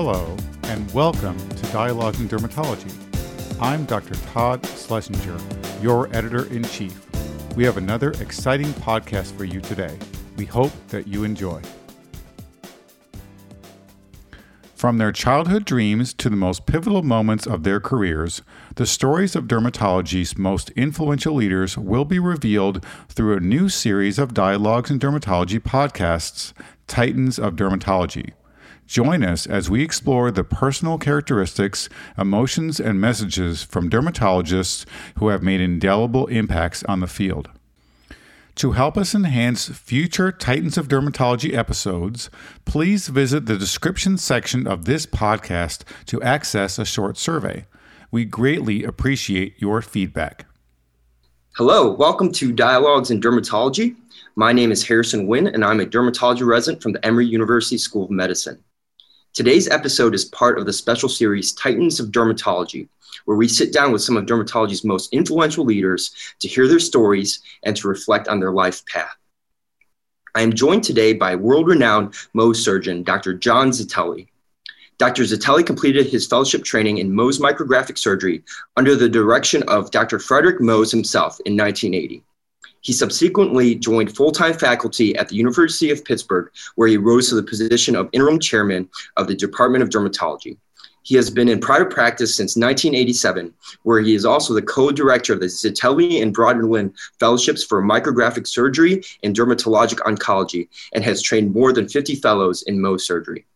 Hello, 0.00 0.36
and 0.62 0.88
welcome 0.94 1.36
to 1.48 1.72
Dialogues 1.72 2.20
in 2.20 2.28
Dermatology. 2.28 2.94
I'm 3.60 3.84
Dr. 3.84 4.14
Todd 4.32 4.64
Schlesinger, 4.64 5.36
your 5.82 6.06
editor 6.14 6.46
in 6.54 6.62
chief. 6.62 7.04
We 7.56 7.64
have 7.64 7.78
another 7.78 8.12
exciting 8.20 8.68
podcast 8.74 9.36
for 9.36 9.42
you 9.42 9.60
today. 9.60 9.98
We 10.36 10.44
hope 10.44 10.70
that 10.90 11.08
you 11.08 11.24
enjoy. 11.24 11.62
From 14.76 14.98
their 14.98 15.10
childhood 15.10 15.64
dreams 15.64 16.14
to 16.14 16.30
the 16.30 16.36
most 16.36 16.64
pivotal 16.64 17.02
moments 17.02 17.44
of 17.44 17.64
their 17.64 17.80
careers, 17.80 18.42
the 18.76 18.86
stories 18.86 19.34
of 19.34 19.48
dermatology's 19.48 20.38
most 20.38 20.70
influential 20.76 21.34
leaders 21.34 21.76
will 21.76 22.04
be 22.04 22.20
revealed 22.20 22.86
through 23.08 23.36
a 23.36 23.40
new 23.40 23.68
series 23.68 24.20
of 24.20 24.32
Dialogues 24.32 24.92
in 24.92 25.00
Dermatology 25.00 25.58
podcasts, 25.58 26.52
Titans 26.86 27.40
of 27.40 27.56
Dermatology. 27.56 28.34
Join 28.88 29.22
us 29.22 29.46
as 29.46 29.68
we 29.68 29.82
explore 29.82 30.30
the 30.30 30.42
personal 30.42 30.96
characteristics, 30.96 31.90
emotions, 32.16 32.80
and 32.80 32.98
messages 32.98 33.62
from 33.62 33.90
dermatologists 33.90 34.86
who 35.18 35.28
have 35.28 35.42
made 35.42 35.60
indelible 35.60 36.26
impacts 36.28 36.82
on 36.84 37.00
the 37.00 37.06
field. 37.06 37.50
To 38.54 38.72
help 38.72 38.96
us 38.96 39.14
enhance 39.14 39.68
future 39.68 40.32
Titans 40.32 40.78
of 40.78 40.88
Dermatology 40.88 41.52
episodes, 41.52 42.30
please 42.64 43.08
visit 43.08 43.44
the 43.44 43.58
description 43.58 44.16
section 44.16 44.66
of 44.66 44.86
this 44.86 45.04
podcast 45.04 45.82
to 46.06 46.22
access 46.22 46.78
a 46.78 46.86
short 46.86 47.18
survey. 47.18 47.66
We 48.10 48.24
greatly 48.24 48.84
appreciate 48.84 49.60
your 49.60 49.82
feedback. 49.82 50.46
Hello, 51.56 51.92
welcome 51.92 52.32
to 52.32 52.52
Dialogues 52.52 53.10
in 53.10 53.20
Dermatology. 53.20 53.96
My 54.34 54.54
name 54.54 54.72
is 54.72 54.82
Harrison 54.82 55.26
Nguyen, 55.26 55.52
and 55.52 55.62
I'm 55.62 55.80
a 55.80 55.84
dermatology 55.84 56.46
resident 56.46 56.82
from 56.82 56.92
the 56.92 57.04
Emory 57.04 57.26
University 57.26 57.76
School 57.76 58.04
of 58.04 58.10
Medicine. 58.10 58.58
Today's 59.38 59.68
episode 59.68 60.16
is 60.16 60.24
part 60.24 60.58
of 60.58 60.66
the 60.66 60.72
special 60.72 61.08
series 61.08 61.52
Titans 61.52 62.00
of 62.00 62.08
Dermatology, 62.08 62.88
where 63.24 63.36
we 63.36 63.46
sit 63.46 63.72
down 63.72 63.92
with 63.92 64.02
some 64.02 64.16
of 64.16 64.26
dermatology's 64.26 64.82
most 64.82 65.12
influential 65.12 65.64
leaders 65.64 66.12
to 66.40 66.48
hear 66.48 66.66
their 66.66 66.80
stories 66.80 67.40
and 67.62 67.76
to 67.76 67.86
reflect 67.86 68.26
on 68.26 68.40
their 68.40 68.50
life 68.50 68.84
path. 68.86 69.14
I 70.34 70.40
am 70.40 70.52
joined 70.54 70.82
today 70.82 71.12
by 71.12 71.36
world 71.36 71.68
renowned 71.68 72.14
Mohs 72.34 72.56
surgeon, 72.56 73.04
Dr. 73.04 73.32
John 73.32 73.70
Zitelli. 73.70 74.26
Dr. 74.98 75.22
Zitelli 75.22 75.64
completed 75.64 76.08
his 76.08 76.26
fellowship 76.26 76.64
training 76.64 76.98
in 76.98 77.12
Mohs 77.12 77.38
micrographic 77.38 77.96
surgery 77.96 78.42
under 78.76 78.96
the 78.96 79.08
direction 79.08 79.62
of 79.68 79.92
Dr. 79.92 80.18
Frederick 80.18 80.58
Mohs 80.58 80.90
himself 80.90 81.38
in 81.46 81.56
1980. 81.56 82.24
He 82.80 82.92
subsequently 82.92 83.74
joined 83.74 84.14
full 84.14 84.32
time 84.32 84.54
faculty 84.54 85.16
at 85.16 85.28
the 85.28 85.36
University 85.36 85.90
of 85.90 86.04
Pittsburgh, 86.04 86.50
where 86.76 86.88
he 86.88 86.96
rose 86.96 87.28
to 87.28 87.34
the 87.34 87.42
position 87.42 87.96
of 87.96 88.08
interim 88.12 88.38
chairman 88.38 88.88
of 89.16 89.26
the 89.26 89.34
Department 89.34 89.82
of 89.82 89.90
Dermatology. 89.90 90.56
He 91.02 91.14
has 91.14 91.30
been 91.30 91.48
in 91.48 91.58
private 91.58 91.88
practice 91.88 92.36
since 92.36 92.54
1987, 92.54 93.54
where 93.82 94.00
he 94.00 94.14
is 94.14 94.26
also 94.26 94.52
the 94.52 94.60
co 94.60 94.90
director 94.90 95.32
of 95.32 95.40
the 95.40 95.46
Zitelli 95.46 96.20
and 96.22 96.36
Brodland 96.36 96.92
Fellowships 97.18 97.64
for 97.64 97.82
Micrographic 97.82 98.46
Surgery 98.46 99.02
and 99.22 99.34
Dermatologic 99.34 100.00
Oncology 100.00 100.68
and 100.92 101.02
has 101.02 101.22
trained 101.22 101.54
more 101.54 101.72
than 101.72 101.88
50 101.88 102.16
fellows 102.16 102.62
in 102.62 102.78
Mohs 102.78 103.00
surgery. 103.00 103.46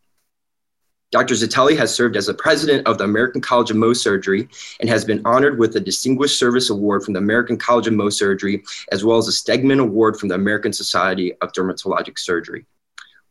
Dr. 1.13 1.35
Zitelli 1.35 1.77
has 1.77 1.95
served 1.95 2.17
as 2.17 2.25
the 2.25 2.33
president 2.33 2.87
of 2.87 2.97
the 2.97 3.05
American 3.05 3.43
College 3.43 3.71
of 3.71 3.77
Mohs 3.77 3.97
Surgery 3.97 4.49
and 4.81 4.89
has 4.89 5.05
been 5.05 5.21
honored 5.27 5.59
with 5.59 5.75
the 5.75 5.81
Distinguished 5.81 6.39
Service 6.39 6.71
Award 6.71 7.05
from 7.05 7.13
the 7.13 7.19
American 7.19 7.59
College 7.59 7.87
of 7.87 7.93
Mohs 7.93 8.15
Surgery, 8.15 8.65
as 8.93 9.05
well 9.05 9.19
as 9.19 9.29
a 9.29 9.31
Stegman 9.31 9.79
Award 9.79 10.19
from 10.19 10.31
the 10.31 10.35
American 10.35 10.73
Society 10.73 11.35
of 11.43 11.53
Dermatologic 11.53 12.19
Surgery. 12.19 12.65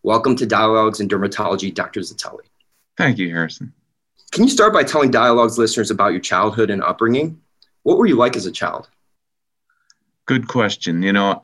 Welcome 0.03 0.35
to 0.35 0.45
Dialogues 0.45 0.99
in 0.99 1.07
Dermatology, 1.07 1.73
Dr. 1.73 2.02
Zitelli. 2.02 2.45
Thank 2.97 3.17
you, 3.17 3.31
Harrison. 3.31 3.73
Can 4.31 4.43
you 4.43 4.52
start 4.52 4.73
by 4.73 4.83
telling 4.83 5.09
Dialogues 5.09 5.57
listeners 5.57 5.89
about 5.89 6.11
your 6.11 6.21
childhood 6.21 6.69
and 6.69 6.83
upbringing? 6.83 7.41
What 7.81 7.97
were 7.97 8.05
you 8.05 8.15
like 8.15 8.35
as 8.35 8.45
a 8.45 8.52
child? 8.52 8.89
Good 10.27 10.47
question. 10.47 11.02
You 11.02 11.14
know, 11.14 11.41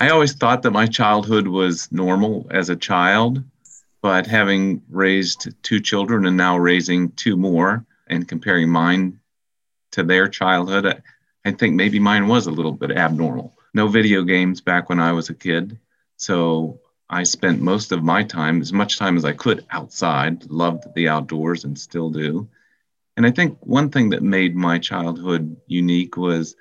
I 0.00 0.10
always 0.10 0.34
thought 0.34 0.62
that 0.62 0.70
my 0.70 0.86
childhood 0.86 1.48
was 1.48 1.90
normal 1.90 2.46
as 2.52 2.68
a 2.68 2.76
child 2.76 3.42
but 4.04 4.26
having 4.26 4.82
raised 4.90 5.48
two 5.62 5.80
children 5.80 6.26
and 6.26 6.36
now 6.36 6.58
raising 6.58 7.10
two 7.12 7.38
more 7.38 7.86
and 8.06 8.28
comparing 8.28 8.68
mine 8.68 9.18
to 9.92 10.02
their 10.02 10.28
childhood, 10.28 11.02
I, 11.46 11.52
think 11.52 11.74
maybe 11.74 11.98
mine 11.98 12.28
was 12.28 12.46
a 12.46 12.50
little 12.50 12.72
bit 12.72 12.90
abnormal. 12.90 13.56
No 13.72 13.88
video 13.88 14.22
games 14.22 14.60
back 14.60 14.90
when 14.90 15.00
I 15.00 15.12
was 15.12 15.30
a 15.30 15.34
kid. 15.34 15.78
So 16.18 16.80
I 17.08 17.22
spent 17.22 17.62
most 17.62 17.92
of 17.92 18.04
my 18.04 18.22
time, 18.22 18.60
as 18.60 18.74
much 18.74 18.98
time 18.98 19.16
as 19.16 19.24
I 19.24 19.32
could, 19.32 19.64
outside, 19.70 20.50
loved 20.50 20.84
the 20.94 21.08
outdoors 21.08 21.64
and 21.64 21.78
still 21.78 22.10
do. 22.10 22.46
And 23.16 23.24
I 23.24 23.30
think 23.30 23.56
one 23.60 23.88
thing 23.88 24.10
that 24.10 24.22
made 24.22 24.54
my 24.54 24.78
childhood 24.78 25.56
unique 25.66 26.18
was 26.18 26.56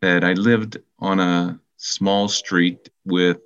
that 0.00 0.24
I 0.24 0.32
lived 0.32 0.78
on 0.98 1.20
a 1.20 1.60
small 1.76 2.26
street 2.26 2.90
with 3.04 3.38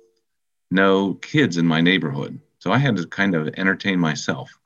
no 0.71 1.13
kids 1.13 1.57
in 1.57 1.67
my 1.67 1.81
neighborhood. 1.81 2.39
So 2.65 2.71
I 2.71 2.79
had 2.79 2.97
to 2.97 3.05
kind 3.05 3.35
of 3.35 3.53
entertain 3.57 3.99
myself, 3.99 4.57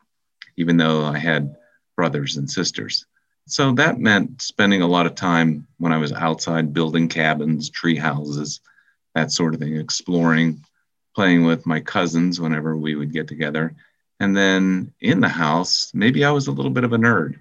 even 0.55 0.77
though 0.77 1.03
I 1.03 1.17
had 1.17 1.57
brothers 1.97 2.37
and 2.37 2.49
sisters. 2.49 3.05
So 3.45 3.73
that 3.73 3.99
meant 3.99 4.41
spending 4.41 4.81
a 4.81 4.87
lot 4.87 5.05
of 5.05 5.15
time 5.15 5.67
when 5.79 5.91
I 5.91 5.97
was 5.97 6.13
outside 6.13 6.73
building 6.73 7.09
cabins, 7.09 7.69
tree 7.69 7.97
houses, 7.97 8.61
that 9.15 9.33
sort 9.33 9.53
of 9.53 9.59
thing, 9.59 9.75
exploring, 9.75 10.63
playing 11.13 11.43
with 11.43 11.65
my 11.65 11.81
cousins 11.81 12.39
whenever 12.39 12.77
we 12.77 12.95
would 12.95 13.11
get 13.11 13.27
together. 13.27 13.75
And 14.21 14.37
then 14.37 14.93
in 15.01 15.19
the 15.19 15.27
house, 15.27 15.91
maybe 15.93 16.23
I 16.23 16.31
was 16.31 16.47
a 16.47 16.53
little 16.53 16.71
bit 16.71 16.85
of 16.85 16.93
a 16.93 16.97
nerd. 16.97 17.37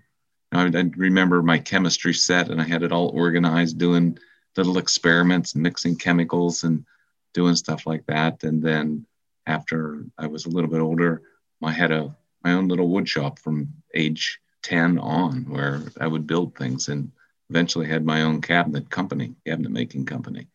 I, 0.51 0.65
I 0.65 0.91
remember 0.97 1.41
my 1.41 1.59
chemistry 1.59 2.15
set 2.15 2.49
and 2.49 2.61
I 2.61 2.65
had 2.65 2.83
it 2.83 2.91
all 2.91 3.11
organized, 3.11 3.79
doing 3.79 4.19
little 4.57 4.79
experiments, 4.79 5.55
mixing 5.55 5.95
chemicals 5.95 6.65
and 6.65 6.85
doing 7.33 7.55
stuff 7.55 7.87
like 7.87 8.07
that. 8.07 8.43
And 8.43 8.61
then 8.61 9.07
after 9.49 10.05
I 10.19 10.27
was 10.27 10.47
a 10.47 10.51
little 10.51 10.71
bit 10.71 10.81
older, 10.81 11.23
I 11.63 11.73
had 11.73 11.91
a 11.91 12.15
my 12.45 12.53
own 12.53 12.69
little 12.69 12.89
wood 12.89 13.09
shop 13.09 13.39
from 13.41 13.73
age 13.95 14.39
10 14.63 14.99
on 14.99 15.45
where 15.49 15.83
I 16.01 16.07
would 16.07 16.27
build 16.27 16.55
things 16.55 16.89
and 16.89 17.11
eventually 17.51 17.89
had 17.89 18.05
my 18.05 18.23
own 18.23 18.41
cabinet 18.41 18.91
company, 18.91 19.35
cabinet 19.45 19.73
making 19.73 20.07
company. 20.07 20.47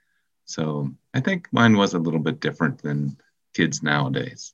So 0.45 0.93
I 1.13 1.19
think 1.19 1.47
mine 1.51 1.75
was 1.75 1.93
a 1.93 1.99
little 1.99 2.19
bit 2.19 2.39
different 2.39 2.81
than 2.81 3.17
kids 3.53 3.83
nowadays. 3.83 4.53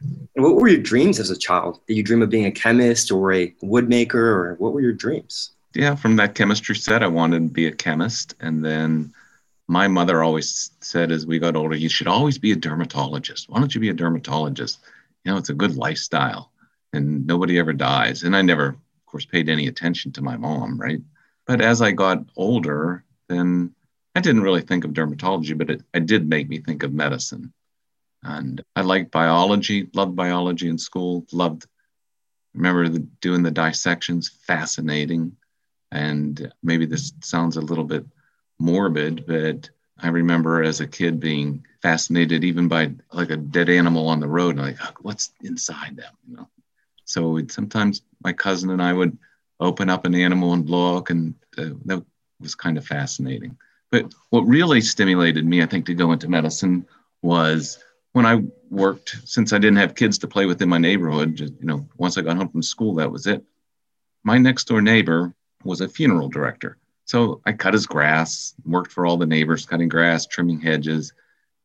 And 0.00 0.44
what 0.44 0.56
were 0.56 0.68
your 0.68 0.82
dreams 0.82 1.18
as 1.20 1.30
a 1.30 1.36
child? 1.36 1.80
Did 1.86 1.96
you 1.96 2.02
dream 2.02 2.22
of 2.22 2.30
being 2.30 2.46
a 2.46 2.52
chemist 2.52 3.10
or 3.10 3.32
a 3.32 3.50
woodmaker, 3.62 4.14
or 4.14 4.54
what 4.58 4.72
were 4.72 4.80
your 4.80 4.92
dreams? 4.92 5.52
Yeah, 5.74 5.94
from 5.94 6.16
that 6.16 6.34
chemistry 6.34 6.74
set, 6.74 7.02
I 7.02 7.06
wanted 7.06 7.40
to 7.40 7.48
be 7.48 7.66
a 7.66 7.72
chemist. 7.72 8.34
And 8.40 8.64
then 8.64 9.12
my 9.72 9.88
mother 9.88 10.22
always 10.22 10.72
said 10.80 11.10
as 11.10 11.26
we 11.26 11.38
got 11.38 11.56
older, 11.56 11.74
you 11.74 11.88
should 11.88 12.06
always 12.06 12.36
be 12.36 12.52
a 12.52 12.56
dermatologist. 12.56 13.48
Why 13.48 13.58
don't 13.58 13.74
you 13.74 13.80
be 13.80 13.88
a 13.88 13.94
dermatologist? 13.94 14.80
You 15.24 15.32
know, 15.32 15.38
it's 15.38 15.48
a 15.48 15.54
good 15.54 15.76
lifestyle 15.76 16.52
and 16.92 17.26
nobody 17.26 17.58
ever 17.58 17.72
dies. 17.72 18.22
And 18.22 18.36
I 18.36 18.42
never, 18.42 18.66
of 18.66 19.06
course, 19.06 19.24
paid 19.24 19.48
any 19.48 19.68
attention 19.68 20.12
to 20.12 20.22
my 20.22 20.36
mom, 20.36 20.78
right? 20.78 21.00
But 21.46 21.62
as 21.62 21.80
I 21.80 21.92
got 21.92 22.18
older, 22.36 23.02
then 23.30 23.74
I 24.14 24.20
didn't 24.20 24.42
really 24.42 24.60
think 24.60 24.84
of 24.84 24.90
dermatology, 24.90 25.56
but 25.56 25.70
it, 25.70 25.82
it 25.94 26.04
did 26.04 26.28
make 26.28 26.50
me 26.50 26.58
think 26.58 26.82
of 26.82 26.92
medicine. 26.92 27.50
And 28.22 28.62
I 28.76 28.82
liked 28.82 29.10
biology, 29.10 29.88
loved 29.94 30.14
biology 30.14 30.68
in 30.68 30.76
school, 30.76 31.24
loved, 31.32 31.66
remember 32.52 32.90
the, 32.90 32.98
doing 33.22 33.42
the 33.42 33.50
dissections, 33.50 34.28
fascinating. 34.28 35.34
And 35.90 36.52
maybe 36.62 36.84
this 36.84 37.14
sounds 37.22 37.56
a 37.56 37.62
little 37.62 37.84
bit 37.84 38.04
morbid, 38.58 39.26
but 39.26 39.70
I 39.98 40.08
remember 40.08 40.62
as 40.62 40.80
a 40.80 40.86
kid 40.86 41.20
being 41.20 41.64
fascinated 41.80 42.44
even 42.44 42.68
by 42.68 42.92
like 43.12 43.30
a 43.30 43.36
dead 43.36 43.68
animal 43.68 44.08
on 44.08 44.20
the 44.20 44.28
road, 44.28 44.56
and 44.56 44.66
like, 44.66 45.04
what's 45.04 45.32
inside 45.42 45.96
them, 45.96 46.12
you 46.28 46.36
know? 46.36 46.48
So 47.04 47.40
sometimes 47.48 48.02
my 48.22 48.32
cousin 48.32 48.70
and 48.70 48.82
I 48.82 48.92
would 48.92 49.18
open 49.60 49.90
up 49.90 50.04
an 50.04 50.14
animal 50.14 50.52
and 50.52 50.68
look, 50.68 51.10
and 51.10 51.34
uh, 51.58 51.70
that 51.84 52.04
was 52.40 52.54
kind 52.54 52.78
of 52.78 52.86
fascinating. 52.86 53.56
But 53.90 54.14
what 54.30 54.42
really 54.42 54.80
stimulated 54.80 55.44
me, 55.44 55.62
I 55.62 55.66
think, 55.66 55.86
to 55.86 55.94
go 55.94 56.12
into 56.12 56.28
medicine 56.28 56.86
was 57.20 57.78
when 58.12 58.26
I 58.26 58.42
worked, 58.70 59.16
since 59.24 59.52
I 59.52 59.58
didn't 59.58 59.76
have 59.78 59.94
kids 59.94 60.18
to 60.18 60.28
play 60.28 60.46
with 60.46 60.62
in 60.62 60.68
my 60.68 60.78
neighborhood, 60.78 61.36
just, 61.36 61.52
you 61.60 61.66
know, 61.66 61.86
once 61.96 62.16
I 62.16 62.22
got 62.22 62.36
home 62.36 62.48
from 62.48 62.62
school, 62.62 62.94
that 62.94 63.12
was 63.12 63.26
it. 63.26 63.44
My 64.24 64.38
next 64.38 64.64
door 64.64 64.82
neighbor 64.82 65.34
was 65.64 65.80
a 65.80 65.88
funeral 65.88 66.28
director. 66.28 66.78
So 67.12 67.42
I 67.44 67.52
cut 67.52 67.74
his 67.74 67.84
grass, 67.84 68.54
worked 68.64 68.90
for 68.90 69.04
all 69.04 69.18
the 69.18 69.26
neighbors, 69.26 69.66
cutting 69.66 69.90
grass, 69.90 70.26
trimming 70.26 70.58
hedges. 70.58 71.12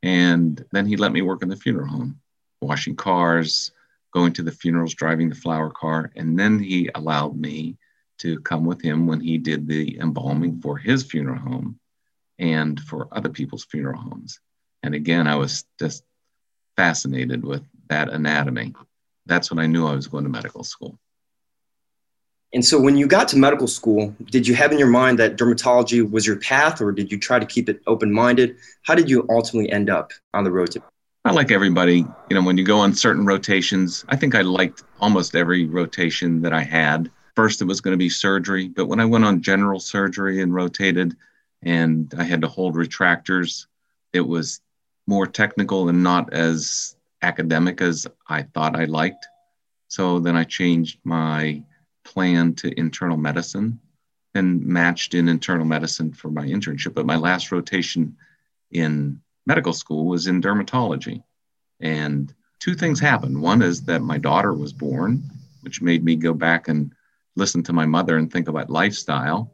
And 0.03 0.61
then 0.73 0.85
he 0.85 0.97
let 0.97 1.13
me 1.13 1.21
work 1.21 1.41
in 1.41 1.47
the 1.47 1.55
funeral 1.55 1.88
home, 1.88 2.19
washing 2.59 2.97
cars, 2.97 3.71
going 4.11 4.33
to 4.33 4.44
the 4.44 4.51
funerals, 4.51 4.94
driving 4.94 5.29
the 5.29 5.35
flower 5.35 5.69
car. 5.69 6.11
And 6.17 6.38
then 6.38 6.59
he 6.59 6.89
allowed 6.94 7.38
me 7.38 7.77
to 8.17 8.41
come 8.41 8.65
with 8.65 8.81
him 8.81 9.07
when 9.07 9.21
he 9.21 9.38
did 9.38 9.69
the 9.69 9.97
embalming 9.99 10.59
for 10.59 10.77
his 10.77 11.05
funeral 11.05 11.39
home 11.39 11.79
and 12.38 12.77
for 12.81 13.07
other 13.13 13.29
people's 13.29 13.63
funeral 13.63 14.01
homes. 14.01 14.41
And 14.83 14.94
again, 14.95 15.27
I 15.27 15.35
was 15.35 15.63
just 15.79 16.03
fascinated 16.75 17.45
with 17.45 17.63
that 17.88 18.09
anatomy. 18.09 18.73
that's 19.25 19.49
when 19.49 19.59
I 19.59 19.67
knew 19.67 19.88
I 19.88 19.95
was 19.95 20.07
going 20.07 20.25
to 20.25 20.29
medical 20.29 20.65
school. 20.65 20.99
And 22.53 22.63
so 22.63 22.79
when 22.79 22.95
you 22.95 23.07
got 23.07 23.27
to 23.29 23.38
medical 23.38 23.67
school, 23.67 24.15
did 24.25 24.47
you 24.47 24.55
have 24.55 24.71
in 24.71 24.79
your 24.79 24.88
mind 24.88 25.19
that 25.19 25.35
dermatology 25.38 26.09
was 26.09 26.25
your 26.25 26.38
path 26.38 26.81
or 26.81 26.91
did 26.91 27.11
you 27.11 27.19
try 27.19 27.39
to 27.39 27.45
keep 27.45 27.67
it 27.67 27.81
open 27.88 28.11
minded? 28.11 28.55
How 28.83 28.95
did 28.95 29.09
you 29.09 29.25
ultimately 29.29 29.69
end 29.71 29.89
up 29.89 30.13
on 30.33 30.44
the 30.44 30.51
road 30.51 30.71
to? 30.71 30.81
I 31.25 31.31
like 31.31 31.51
everybody, 31.51 32.05
you 32.29 32.35
know, 32.35 32.41
when 32.41 32.57
you 32.57 32.63
go 32.63 32.79
on 32.79 32.94
certain 32.94 33.25
rotations, 33.25 34.05
I 34.07 34.15
think 34.15 34.33
I 34.33 34.44
liked 34.44 34.83
almost 35.01 35.35
every 35.35 35.65
rotation 35.65 36.41
that 36.44 36.53
I 36.53 36.61
had. 36.61 37.11
First, 37.35 37.61
it 37.61 37.65
was 37.65 37.81
going 37.81 37.91
to 37.91 37.97
be 37.97 38.09
surgery, 38.09 38.69
but 38.69 38.85
when 38.85 39.01
I 39.01 39.05
went 39.05 39.25
on 39.25 39.41
general 39.41 39.81
surgery 39.81 40.41
and 40.41 40.53
rotated 40.53 41.17
and 41.63 42.13
I 42.17 42.23
had 42.23 42.41
to 42.41 42.47
hold 42.47 42.75
retractors, 42.75 43.67
it 44.13 44.21
was 44.21 44.61
more 45.05 45.27
technical 45.27 45.89
and 45.89 46.01
not 46.01 46.31
as 46.31 46.95
academic 47.21 47.81
as 47.81 48.07
I 48.29 48.44
thought 48.44 48.79
I 48.79 48.85
liked. 48.85 49.27
So 49.89 50.19
then 50.19 50.38
I 50.38 50.45
changed 50.45 50.99
my 51.03 51.61
plan 52.07 52.54
to 52.56 52.80
internal 52.80 53.18
medicine 53.18 53.80
and 54.33 54.65
matched 54.65 55.13
in 55.13 55.27
internal 55.27 55.65
medicine 55.65 56.13
for 56.13 56.30
my 56.30 56.45
internship. 56.45 56.94
But 56.94 57.06
my 57.06 57.18
last 57.18 57.51
rotation 57.51 58.15
in 58.71 59.21
medical 59.45 59.74
school 59.74 60.06
was 60.06 60.27
in 60.27 60.42
dermatology. 60.42 61.21
And 61.80 62.33
two 62.59 62.75
things 62.75 63.00
happened. 63.00 63.42
One 63.42 63.62
is 63.62 63.83
that 63.83 64.01
my 64.01 64.18
daughter 64.18 64.54
was 64.54 64.74
born, 64.74 65.24
which 65.62 65.81
made 65.81 66.04
me 66.04 66.15
go 66.15 66.33
back 66.33 66.69
and 66.69 66.94
listen 67.36 67.62
to 67.63 67.74
my 67.74 67.86
mother 67.86 68.18
and 68.18 68.31
think 68.31 68.48
about 68.48 68.69
lifestyle. 68.69 69.51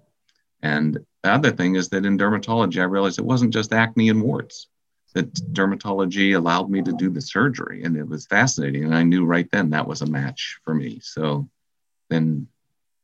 And 0.62 1.00
the 1.24 1.32
other 1.32 1.52
thing 1.52 1.76
is 1.76 1.90
that 1.90 2.06
in 2.06 2.18
dermatology, 2.18 2.80
I 2.80 2.86
realized 2.86 3.20
it 3.20 3.26
wasn't 3.26 3.54
just 3.54 3.74
acne 3.74 4.10
and 4.10 4.22
warts, 4.22 4.68
that 5.14 5.34
dermatology 5.54 6.36
allowed 6.36 6.70
me 6.70 6.82
to 6.82 6.94
do 6.94 7.10
the 7.10 7.22
surgery. 7.22 7.84
And 7.84 7.98
it 7.98 8.08
was 8.08 8.26
fascinating. 8.28 8.84
And 8.84 8.96
I 8.96 9.04
knew 9.04 9.26
right 9.26 9.50
then 9.52 9.70
that 9.72 9.88
was 9.88 10.02
a 10.02 10.06
match 10.06 10.60
for 10.64 10.74
me. 10.74 11.00
So 11.02 11.50
then 12.10 12.48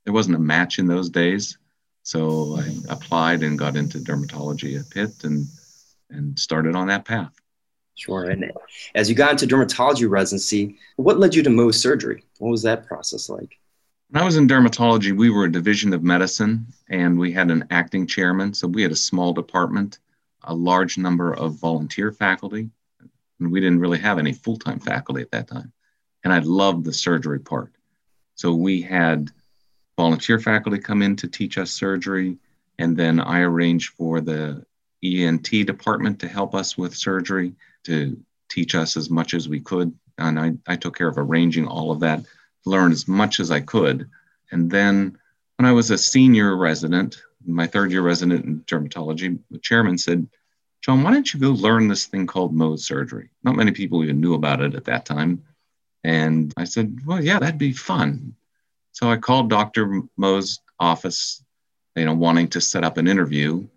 there 0.06 0.14
wasn't 0.14 0.36
a 0.36 0.40
match 0.40 0.80
in 0.80 0.88
those 0.88 1.10
days. 1.10 1.58
So 2.04 2.58
I 2.58 2.76
applied 2.90 3.44
and 3.44 3.60
got 3.60 3.76
into 3.76 4.00
dermatology 4.00 4.80
at 4.80 4.90
Pitt 4.90 5.24
and 5.24 5.46
and 6.10 6.38
started 6.38 6.76
on 6.76 6.88
that 6.88 7.06
path. 7.06 7.34
Sure. 7.96 8.30
And 8.30 8.52
as 8.96 9.10
you 9.10 9.16
got 9.16 9.32
into 9.32 9.46
dermatology 9.46 10.10
residency, 10.10 10.78
what 10.96 11.20
led 11.20 11.36
you 11.36 11.44
to 11.44 11.50
Mohs 11.50 11.76
surgery? 11.76 12.24
What 12.38 12.50
was 12.50 12.64
that 12.64 12.88
process 12.88 13.30
like? 13.30 13.60
When 14.10 14.22
I 14.22 14.26
was 14.26 14.38
in 14.38 14.48
dermatology, 14.48 15.16
we 15.16 15.30
were 15.30 15.46
a 15.46 15.52
division 15.52 15.94
of 15.94 16.02
medicine 16.02 16.66
and 16.90 17.20
we 17.20 17.32
had 17.32 17.52
an 17.52 17.66
acting 17.70 18.08
chairman. 18.08 18.54
So 18.54 18.68
we 18.68 18.82
had 18.82 18.92
a 18.92 18.96
small 18.96 19.34
department, 19.34 20.00
a 20.44 20.56
large 20.56 20.98
number 20.98 21.34
of 21.34 21.60
volunteer 21.60 22.12
faculty. 22.12 22.70
And 23.40 23.52
we 23.52 23.60
didn't 23.60 23.80
really 23.80 24.00
have 24.00 24.18
any 24.18 24.34
full 24.34 24.58
time 24.58 24.80
faculty 24.80 25.22
at 25.22 25.32
that 25.32 25.48
time. 25.48 25.72
And 26.24 26.34
I 26.34 26.40
loved 26.40 26.86
the 26.86 26.94
surgery 26.94 27.40
part. 27.40 27.74
So 28.40 28.54
we 28.54 28.82
had 28.82 29.32
volunteer 29.98 30.40
faculty 30.40 30.80
come 30.80 31.02
in 31.02 31.18
to 31.18 31.28
teach 31.28 31.58
us 31.58 31.72
surgery. 31.72 32.38
And 32.78 32.96
then 32.96 33.20
I 33.20 33.42
arranged 33.42 33.92
for 33.96 34.22
the 34.22 34.66
ENT 35.04 35.50
department 35.68 36.20
to 36.20 36.30
help 36.30 36.56
us 36.56 36.78
with 36.78 36.96
surgery, 36.96 37.52
to 37.84 38.18
teach 38.48 38.76
us 38.76 38.96
as 38.96 39.10
much 39.10 39.34
as 39.34 39.50
we 39.50 39.60
could. 39.60 39.94
And 40.18 40.40
I, 40.40 40.54
I 40.66 40.78
took 40.78 40.98
care 40.98 41.10
of 41.10 41.18
arranging 41.18 41.68
all 41.68 41.92
of 41.92 42.00
that, 42.00 42.24
learn 42.66 42.94
as 42.94 43.10
much 43.10 43.42
as 43.42 43.52
I 43.52 43.60
could. 43.60 44.10
And 44.54 44.72
then 44.72 45.18
when 45.58 45.66
I 45.66 45.74
was 45.74 45.92
a 45.92 45.98
senior 45.98 46.56
resident, 46.56 47.22
my 47.46 47.68
third 47.68 47.92
year 47.92 48.04
resident 48.04 48.46
in 48.46 48.62
dermatology, 48.62 49.38
the 49.52 49.60
chairman 49.60 49.98
said, 49.98 50.26
John, 50.80 51.04
why 51.04 51.12
don't 51.12 51.34
you 51.34 51.42
go 51.42 51.50
learn 51.50 51.90
this 51.90 52.06
thing 52.06 52.26
called 52.26 52.56
Mohs 52.56 52.80
surgery? 52.80 53.32
Not 53.44 53.58
many 53.58 53.72
people 53.72 54.02
even 54.02 54.22
knew 54.22 54.34
about 54.34 54.62
it 54.62 54.76
at 54.76 54.86
that 54.86 55.06
time. 55.06 55.44
And 56.04 56.54
I 56.58 56.64
said, 56.64 57.00
well, 57.06 57.24
yeah, 57.24 57.40
that'd 57.40 57.58
be 57.58 57.74
fun. 57.74 58.36
So 58.94 59.10
I 59.10 59.18
called 59.18 59.50
Dr. 59.50 60.02
Mohs' 60.20 60.60
office, 60.80 61.44
you 61.96 62.06
know, 62.06 62.14
wanting 62.14 62.48
to 62.50 62.62
set 62.62 62.84
up 62.84 62.98
an 62.98 63.08
interview 63.08 63.68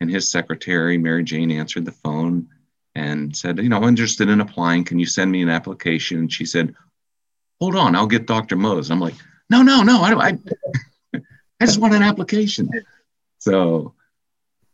and 0.00 0.10
his 0.10 0.30
secretary, 0.30 0.96
Mary 0.98 1.22
Jane, 1.22 1.50
answered 1.50 1.84
the 1.84 1.92
phone 1.92 2.48
and 2.94 3.36
said, 3.36 3.58
You 3.58 3.68
know, 3.68 3.76
I'm 3.76 3.84
interested 3.84 4.28
in 4.28 4.40
applying. 4.40 4.84
Can 4.84 4.98
you 4.98 5.06
send 5.06 5.30
me 5.30 5.42
an 5.42 5.48
application? 5.48 6.18
And 6.18 6.32
she 6.32 6.44
said, 6.44 6.74
Hold 7.60 7.76
on, 7.76 7.94
I'll 7.94 8.06
get 8.06 8.26
Dr. 8.26 8.56
Mohs. 8.56 8.90
I'm 8.90 9.00
like, 9.00 9.14
No, 9.50 9.62
no, 9.62 9.82
no, 9.82 10.02
I, 10.02 10.28
I, 10.28 10.38
I 11.60 11.66
just 11.66 11.78
want 11.78 11.94
an 11.94 12.02
application. 12.02 12.70
So, 13.38 13.94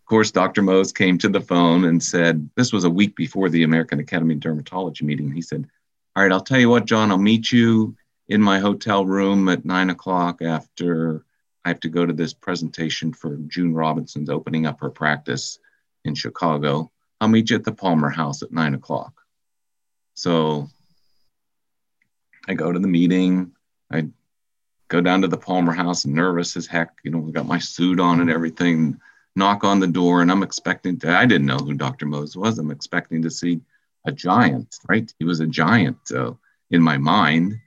of 0.01 0.09
course, 0.09 0.31
Dr. 0.31 0.63
Mohs 0.63 0.95
came 0.95 1.19
to 1.19 1.29
the 1.29 1.41
phone 1.41 1.85
and 1.85 2.03
said, 2.03 2.49
This 2.57 2.73
was 2.73 2.85
a 2.85 2.91
week 2.91 3.17
before 3.17 3.49
the 3.49 3.65
American 3.65 3.99
Academy 3.99 4.35
of 4.35 4.41
Dermatology 4.41 5.03
meeting. 5.03 5.33
He 5.33 5.43
said, 5.43 5.69
All 6.17 6.23
right, 6.23 6.33
I'll 6.33 6.41
tell 6.41 6.59
you 6.59 6.71
what, 6.71 6.87
John, 6.87 7.11
I'll 7.11 7.19
meet 7.19 7.53
you 7.53 7.95
in 8.27 8.41
my 8.41 8.59
hotel 8.59 9.05
room 9.05 9.51
at 9.51 9.67
nine 9.67 9.91
o'clock 9.91 10.41
after 10.41 11.27
I 11.63 11.69
have 11.69 11.81
to 11.81 11.91
go 11.91 12.07
to 12.07 12.13
this 12.15 12.33
presentation 12.33 13.13
for 13.13 13.37
June 13.49 13.75
Robinson's 13.75 14.31
opening 14.31 14.65
up 14.65 14.81
her 14.81 14.89
practice 14.89 15.59
in 16.07 16.15
Chicago. 16.15 16.91
I'll 17.21 17.29
meet 17.29 17.51
you 17.51 17.57
at 17.57 17.65
the 17.65 17.73
Palmer 17.73 18.09
House 18.09 18.43
at 18.43 18.51
nine 18.51 18.73
o'clock. 18.73 19.13
So 20.15 20.71
I 22.49 22.55
go 22.55 22.73
to 22.73 22.79
the 22.79 22.89
meeting. 22.89 23.53
I 23.93 24.07
go 24.89 25.03
down 25.03 25.21
to 25.21 25.29
the 25.29 25.37
Palmer 25.37 25.75
House, 25.75 26.07
nervous 26.07 26.57
as 26.57 26.67
heck. 26.67 26.93
You 27.05 27.11
know, 27.11 27.19
we 27.19 27.31
got 27.31 27.45
my 27.45 27.59
suit 27.59 28.01
on 28.01 28.23
and 28.23 28.31
everything. 28.31 28.99
Knock 29.35 29.65
on 29.65 29.81
the 29.81 29.87
door, 29.87 30.23
and 30.23 30.33
I'm 30.33 30.43
expecting 30.43 30.99
to. 31.01 31.15
I 31.15 31.27
didn't 31.27 31.47
know 31.47 31.59
who 31.59 31.75
Dr. 31.75 32.07
Mohs 32.07 32.37
was. 32.37 32.59
I'm 32.59 32.71
expecting 32.71 33.21
to 33.21 33.31
see 33.31 33.61
a 34.07 34.13
giant, 34.13 34.77
right? 34.89 35.13
He 35.19 35.25
was 35.25 35.41
a 35.41 35.47
giant 35.47 35.99
uh, 36.15 36.33
in 36.71 36.83
my 36.83 36.99
mind. 36.99 37.61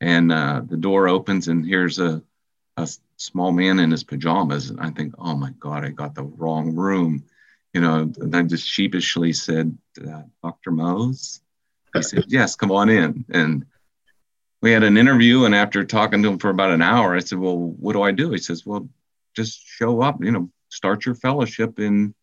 And 0.00 0.30
uh, 0.30 0.62
the 0.64 0.76
door 0.76 1.08
opens, 1.08 1.48
and 1.48 1.66
here's 1.66 1.98
a, 1.98 2.22
a 2.76 2.88
small 3.16 3.50
man 3.50 3.80
in 3.80 3.90
his 3.90 4.04
pajamas. 4.04 4.70
And 4.70 4.80
I 4.80 4.90
think, 4.90 5.14
oh 5.18 5.34
my 5.34 5.50
God, 5.58 5.84
I 5.84 5.88
got 5.88 6.14
the 6.14 6.22
wrong 6.22 6.74
room. 6.74 7.24
You 7.74 7.80
know, 7.80 8.12
and 8.20 8.34
I 8.34 8.42
just 8.42 8.66
sheepishly 8.66 9.32
said, 9.32 9.76
uh, 10.00 10.22
Dr. 10.42 10.70
Mohs? 10.70 11.40
He 11.94 12.02
said, 12.02 12.24
yes, 12.28 12.56
come 12.56 12.70
on 12.70 12.88
in. 12.88 13.24
And 13.30 13.66
we 14.62 14.72
had 14.72 14.84
an 14.84 14.96
interview. 14.96 15.44
And 15.44 15.54
after 15.54 15.84
talking 15.84 16.22
to 16.22 16.28
him 16.28 16.38
for 16.38 16.50
about 16.50 16.70
an 16.70 16.82
hour, 16.82 17.14
I 17.14 17.20
said, 17.20 17.38
well, 17.38 17.56
what 17.56 17.92
do 17.92 18.02
I 18.02 18.12
do? 18.12 18.30
He 18.30 18.38
says, 18.38 18.64
well, 18.64 18.88
just 19.34 19.60
show 19.66 20.00
up, 20.00 20.22
you 20.22 20.30
know, 20.30 20.50
start 20.68 21.06
your 21.06 21.14
fellowship 21.14 21.78
in, 21.78 22.14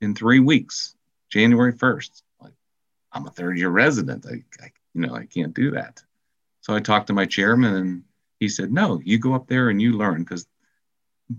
in 0.00 0.14
three 0.14 0.40
weeks, 0.40 0.94
January 1.30 1.72
1st. 1.72 2.22
I'm 3.12 3.26
a 3.26 3.30
third 3.30 3.58
year 3.58 3.68
resident. 3.68 4.26
I, 4.26 4.42
I, 4.62 4.72
you 4.94 5.06
know, 5.06 5.14
I 5.14 5.26
can't 5.26 5.54
do 5.54 5.72
that. 5.72 6.02
So 6.60 6.74
I 6.74 6.80
talked 6.80 7.08
to 7.08 7.12
my 7.12 7.26
chairman 7.26 7.74
and 7.74 8.02
he 8.40 8.48
said, 8.48 8.72
no, 8.72 9.00
you 9.04 9.18
go 9.18 9.34
up 9.34 9.46
there 9.46 9.68
and 9.68 9.80
you 9.80 9.92
learn 9.92 10.22
because 10.22 10.46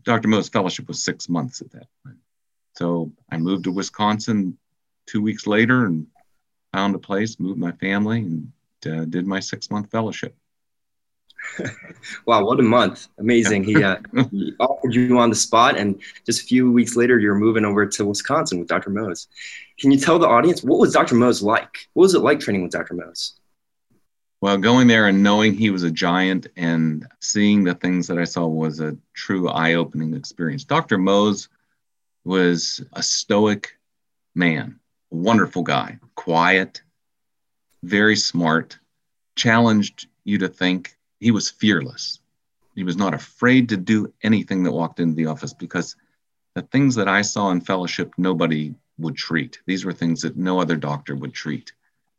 Dr. 0.03 0.27
Mohs' 0.27 0.51
fellowship 0.51 0.87
was 0.87 1.03
six 1.03 1.29
months 1.29 1.61
at 1.61 1.71
that 1.71 1.87
point. 2.03 2.17
So 2.75 3.11
I 3.29 3.37
moved 3.37 3.65
to 3.65 3.71
Wisconsin 3.71 4.57
two 5.05 5.21
weeks 5.21 5.45
later 5.45 5.85
and 5.85 6.07
found 6.71 6.95
a 6.95 6.99
place, 6.99 7.39
moved 7.39 7.59
my 7.59 7.71
family, 7.73 8.19
and 8.19 8.51
uh, 8.85 9.05
did 9.05 9.27
my 9.27 9.39
six 9.39 9.69
month 9.69 9.91
fellowship. 9.91 10.35
wow, 12.25 12.45
what 12.45 12.59
a 12.59 12.63
month! 12.63 13.07
Amazing. 13.17 13.63
He, 13.63 13.83
uh, 13.83 13.97
he, 14.31 14.53
offered 14.59 14.93
you 14.93 15.17
on 15.19 15.29
the 15.29 15.35
spot, 15.35 15.77
and 15.77 16.01
just 16.25 16.41
a 16.41 16.45
few 16.45 16.71
weeks 16.71 16.95
later, 16.95 17.19
you're 17.19 17.35
moving 17.35 17.65
over 17.65 17.85
to 17.85 18.05
Wisconsin 18.05 18.59
with 18.59 18.67
Dr. 18.67 18.89
Mohs. 18.89 19.27
Can 19.79 19.91
you 19.91 19.97
tell 19.97 20.19
the 20.19 20.27
audience 20.27 20.63
what 20.63 20.79
was 20.79 20.93
Dr. 20.93 21.15
Mohs 21.15 21.41
like? 21.41 21.87
What 21.93 22.03
was 22.03 22.15
it 22.15 22.19
like 22.19 22.39
training 22.39 22.63
with 22.63 22.71
Dr. 22.71 22.93
Mohs? 22.93 23.33
Well, 24.43 24.57
going 24.57 24.87
there 24.87 25.07
and 25.07 25.23
knowing 25.23 25.53
he 25.53 25.69
was 25.69 25.83
a 25.83 25.91
giant 25.91 26.47
and 26.57 27.07
seeing 27.21 27.63
the 27.63 27.75
things 27.75 28.07
that 28.07 28.17
I 28.17 28.25
saw 28.25 28.45
was 28.45 28.81
a 28.81 28.97
true 29.13 29.47
eye 29.47 29.75
opening 29.75 30.13
experience. 30.13 30.65
Dr. 30.65 30.97
Mohs 30.97 31.47
was 32.25 32.83
a 32.91 33.01
stoic 33.01 33.77
man, 34.35 34.79
a 35.13 35.15
wonderful 35.15 35.63
guy, 35.63 35.97
quiet, 36.15 36.81
very 37.83 38.17
smart, 38.17 38.77
challenged 39.37 40.07
you 40.25 40.37
to 40.39 40.49
think. 40.49 40.97
He 41.23 41.31
was 41.31 41.49
fearless. 41.49 42.19
He 42.75 42.83
was 42.83 42.97
not 42.97 43.13
afraid 43.13 43.69
to 43.69 43.77
do 43.77 44.11
anything 44.23 44.63
that 44.63 44.73
walked 44.73 44.99
into 44.99 45.15
the 45.15 45.27
office 45.27 45.53
because 45.53 45.95
the 46.53 46.63
things 46.63 46.95
that 46.95 47.07
I 47.07 47.21
saw 47.21 47.49
in 47.51 47.61
fellowship, 47.61 48.13
nobody 48.17 48.75
would 48.97 49.15
treat. 49.15 49.59
These 49.65 49.85
were 49.85 49.93
things 49.93 50.21
that 50.21 50.35
no 50.35 50.59
other 50.59 50.75
doctor 50.75 51.15
would 51.15 51.33
treat. 51.33 51.71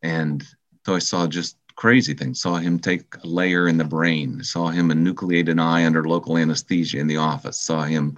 And 0.02 0.42
so 0.86 0.94
I 0.94 1.00
saw 1.00 1.26
just 1.26 1.58
crazy 1.76 2.14
things. 2.14 2.40
Saw 2.40 2.56
him 2.56 2.78
take 2.78 3.14
a 3.22 3.26
layer 3.26 3.68
in 3.68 3.76
the 3.76 3.84
brain. 3.84 4.42
Saw 4.42 4.68
him 4.68 4.88
enucleate 4.88 5.50
an 5.50 5.58
eye 5.58 5.84
under 5.84 6.08
local 6.08 6.38
anesthesia 6.38 6.98
in 6.98 7.06
the 7.06 7.18
office. 7.18 7.60
Saw 7.60 7.82
him 7.82 8.16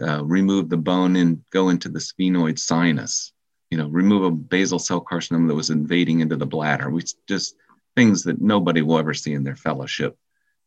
uh, 0.00 0.24
remove 0.24 0.70
the 0.70 0.78
bone 0.78 1.16
and 1.16 1.44
go 1.50 1.68
into 1.68 1.90
the 1.90 1.98
sphenoid 1.98 2.58
sinus. 2.58 3.32
You 3.70 3.76
know, 3.76 3.88
remove 3.88 4.24
a 4.24 4.30
basal 4.30 4.78
cell 4.78 5.04
carcinoma 5.04 5.48
that 5.48 5.54
was 5.54 5.68
invading 5.68 6.20
into 6.20 6.36
the 6.36 6.46
bladder. 6.46 6.88
We 6.88 7.02
just 7.26 7.56
things 7.96 8.22
that 8.24 8.40
nobody 8.40 8.82
will 8.82 8.98
ever 8.98 9.14
see 9.14 9.32
in 9.32 9.44
their 9.44 9.56
fellowship 9.56 10.16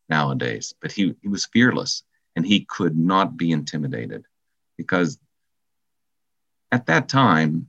nowadays. 0.08 0.74
But 0.80 0.92
he 0.92 1.14
he 1.22 1.28
was 1.28 1.46
fearless 1.46 2.02
and 2.36 2.46
he 2.46 2.64
could 2.64 2.96
not 2.96 3.36
be 3.36 3.52
intimidated 3.52 4.26
because 4.76 5.18
at 6.72 6.86
that 6.86 7.08
time 7.08 7.68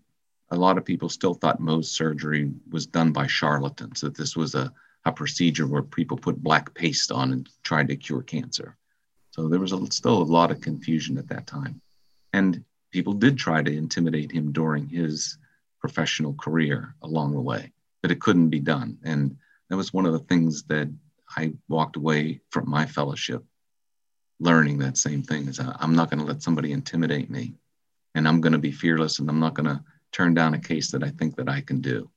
a 0.50 0.56
lot 0.56 0.78
of 0.78 0.86
people 0.86 1.10
still 1.10 1.34
thought 1.34 1.62
Mohs 1.62 1.86
surgery 1.86 2.52
was 2.70 2.86
done 2.86 3.12
by 3.12 3.28
charlatans, 3.28 4.02
that 4.02 4.16
this 4.16 4.36
was 4.36 4.56
a, 4.56 4.72
a 5.06 5.12
procedure 5.12 5.68
where 5.68 5.82
people 5.82 6.18
put 6.18 6.42
black 6.42 6.74
paste 6.74 7.12
on 7.12 7.34
and 7.34 7.50
tried 7.64 7.88
to 7.88 7.96
cure 7.96 8.22
cancer. 8.22 8.78
So 9.32 9.48
there 9.48 9.60
was 9.60 9.74
a, 9.74 9.92
still 9.92 10.22
a 10.22 10.24
lot 10.24 10.52
of 10.52 10.62
confusion 10.62 11.18
at 11.18 11.28
that 11.30 11.48
time. 11.48 11.82
And 12.34 12.64
people 12.92 13.14
did 13.14 13.38
try 13.38 13.62
to 13.62 13.76
intimidate 13.76 14.32
him 14.32 14.52
during 14.52 14.88
his 14.88 15.38
professional 15.80 16.34
career 16.34 16.96
along 17.02 17.34
the 17.34 17.42
way, 17.42 17.72
but 18.02 18.12
it 18.12 18.22
couldn't 18.22 18.50
be 18.50 18.60
done. 18.60 18.98
And 19.04 19.38
that 19.70 19.78
was 19.78 19.94
one 19.94 20.06
of 20.06 20.14
the 20.14 20.20
things 20.20 20.64
that 20.64 20.92
I 21.38 21.54
walked 21.68 21.96
away 21.96 22.42
from 22.50 22.70
my 22.70 22.86
fellowship 22.86 23.44
learning 24.40 24.78
that 24.80 24.98
same 24.98 25.24
thing 25.24 25.48
is 25.48 25.60
I'm 25.60 25.96
not 25.96 26.10
going 26.10 26.20
to 26.20 26.26
let 26.26 26.44
somebody 26.44 26.72
intimidate 26.72 27.30
me 27.30 27.56
and 28.16 28.28
I'm 28.28 28.42
going 28.42 28.54
to 28.54 28.60
be 28.60 28.72
fearless 28.72 29.20
and 29.20 29.30
I'm 29.30 29.40
not 29.40 29.54
going 29.54 29.68
to 29.68 29.82
turn 30.12 30.34
down 30.34 30.54
a 30.54 30.60
case 30.60 30.92
that 30.92 31.04
I 31.04 31.10
think 31.10 31.36
that 31.38 31.50
I 31.50 31.62
can 31.62 31.82
do. 31.82 32.10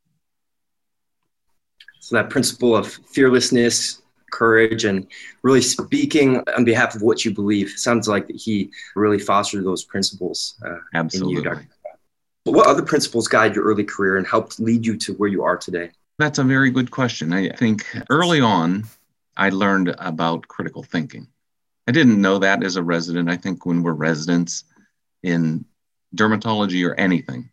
So 2.00 2.16
that 2.16 2.30
principle 2.30 2.76
of 2.76 2.92
fearlessness, 2.92 4.02
courage, 4.30 4.84
and 4.84 5.06
really 5.42 5.60
speaking 5.60 6.42
on 6.56 6.64
behalf 6.64 6.94
of 6.94 7.02
what 7.02 7.24
you 7.24 7.34
believe 7.34 7.70
sounds 7.70 8.08
like 8.08 8.26
that 8.28 8.36
he 8.36 8.70
really 8.94 9.18
fostered 9.18 9.64
those 9.64 9.84
principles. 9.84 10.56
Uh, 10.64 10.76
Absolutely. 10.94 11.42
You, 12.44 12.52
what 12.52 12.66
other 12.66 12.82
principles 12.82 13.28
guide 13.28 13.54
your 13.54 13.64
early 13.64 13.84
career 13.84 14.16
and 14.16 14.26
helped 14.26 14.58
lead 14.58 14.86
you 14.86 14.96
to 14.96 15.14
where 15.14 15.28
you 15.28 15.42
are 15.42 15.56
today? 15.56 15.90
That's 16.18 16.38
a 16.38 16.44
very 16.44 16.70
good 16.70 16.90
question. 16.90 17.32
I 17.32 17.50
think 17.50 17.86
early 18.10 18.40
on, 18.40 18.84
I 19.36 19.50
learned 19.50 19.94
about 19.98 20.48
critical 20.48 20.82
thinking. 20.82 21.28
I 21.86 21.92
didn't 21.92 22.20
know 22.20 22.38
that 22.38 22.64
as 22.64 22.76
a 22.76 22.82
resident. 22.82 23.30
I 23.30 23.36
think 23.36 23.64
when 23.64 23.82
we're 23.82 23.92
residents 23.92 24.64
in 25.22 25.64
dermatology 26.14 26.88
or 26.88 26.94
anything, 26.94 27.50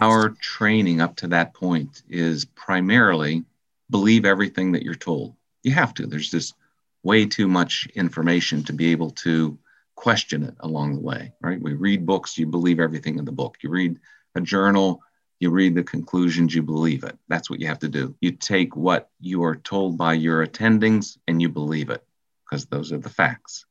our 0.00 0.30
training 0.40 1.00
up 1.00 1.16
to 1.16 1.28
that 1.28 1.52
point 1.52 2.02
is 2.08 2.44
primarily 2.44 3.44
believe 3.90 4.24
everything 4.24 4.72
that 4.72 4.82
you're 4.82 4.94
told. 4.94 5.34
You 5.62 5.72
have 5.72 5.94
to. 5.94 6.06
There's 6.06 6.30
just 6.30 6.54
way 7.02 7.26
too 7.26 7.48
much 7.48 7.88
information 7.94 8.62
to 8.64 8.72
be 8.72 8.92
able 8.92 9.10
to 9.10 9.58
question 9.96 10.44
it 10.44 10.54
along 10.60 10.94
the 10.94 11.00
way, 11.00 11.32
right? 11.40 11.60
We 11.60 11.74
read 11.74 12.06
books, 12.06 12.38
you 12.38 12.46
believe 12.46 12.80
everything 12.80 13.18
in 13.18 13.24
the 13.24 13.32
book. 13.32 13.58
You 13.62 13.70
read 13.70 13.98
a 14.36 14.40
journal, 14.40 15.02
you 15.40 15.50
read 15.50 15.74
the 15.74 15.82
conclusions, 15.82 16.54
you 16.54 16.62
believe 16.62 17.04
it. 17.04 17.18
That's 17.28 17.50
what 17.50 17.60
you 17.60 17.66
have 17.66 17.80
to 17.80 17.88
do. 17.88 18.14
You 18.20 18.32
take 18.32 18.76
what 18.76 19.10
you 19.20 19.44
are 19.44 19.56
told 19.56 19.98
by 19.98 20.14
your 20.14 20.46
attendings 20.46 21.18
and 21.26 21.42
you 21.42 21.48
believe 21.48 21.90
it 21.90 22.04
because 22.44 22.66
those 22.66 22.92
are 22.92 22.98
the 22.98 23.08
facts. 23.08 23.66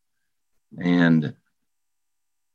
And 0.78 1.36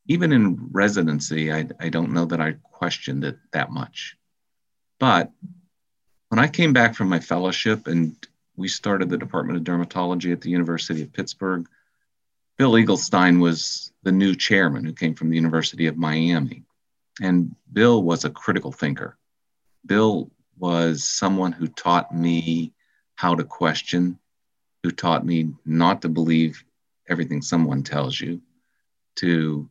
even 0.06 0.32
in 0.32 0.68
residency, 0.72 1.52
I, 1.52 1.68
I 1.78 1.88
don't 1.88 2.12
know 2.12 2.26
that 2.26 2.40
I 2.40 2.56
questioned 2.62 3.24
it 3.24 3.38
that 3.52 3.70
much. 3.70 4.16
But 4.98 5.30
when 6.28 6.38
I 6.38 6.48
came 6.48 6.72
back 6.72 6.94
from 6.94 7.08
my 7.08 7.20
fellowship 7.20 7.86
and 7.86 8.16
we 8.56 8.68
started 8.68 9.08
the 9.08 9.18
Department 9.18 9.58
of 9.58 9.64
Dermatology 9.64 10.32
at 10.32 10.40
the 10.40 10.50
University 10.50 11.02
of 11.02 11.12
Pittsburgh, 11.12 11.68
Bill 12.56 12.72
Eaglstein 12.72 13.40
was 13.40 13.92
the 14.02 14.12
new 14.12 14.34
chairman 14.34 14.84
who 14.84 14.92
came 14.92 15.14
from 15.14 15.30
the 15.30 15.36
University 15.36 15.86
of 15.86 15.96
Miami. 15.96 16.64
And 17.20 17.54
Bill 17.72 18.02
was 18.02 18.24
a 18.24 18.30
critical 18.30 18.72
thinker. 18.72 19.16
Bill 19.84 20.30
was 20.58 21.04
someone 21.04 21.52
who 21.52 21.66
taught 21.68 22.14
me 22.14 22.72
how 23.14 23.34
to 23.34 23.44
question, 23.44 24.18
who 24.82 24.90
taught 24.90 25.24
me 25.24 25.52
not 25.64 26.02
to 26.02 26.08
believe 26.08 26.64
everything 27.08 27.42
someone 27.42 27.82
tells 27.82 28.20
you, 28.20 28.40
to 29.16 29.68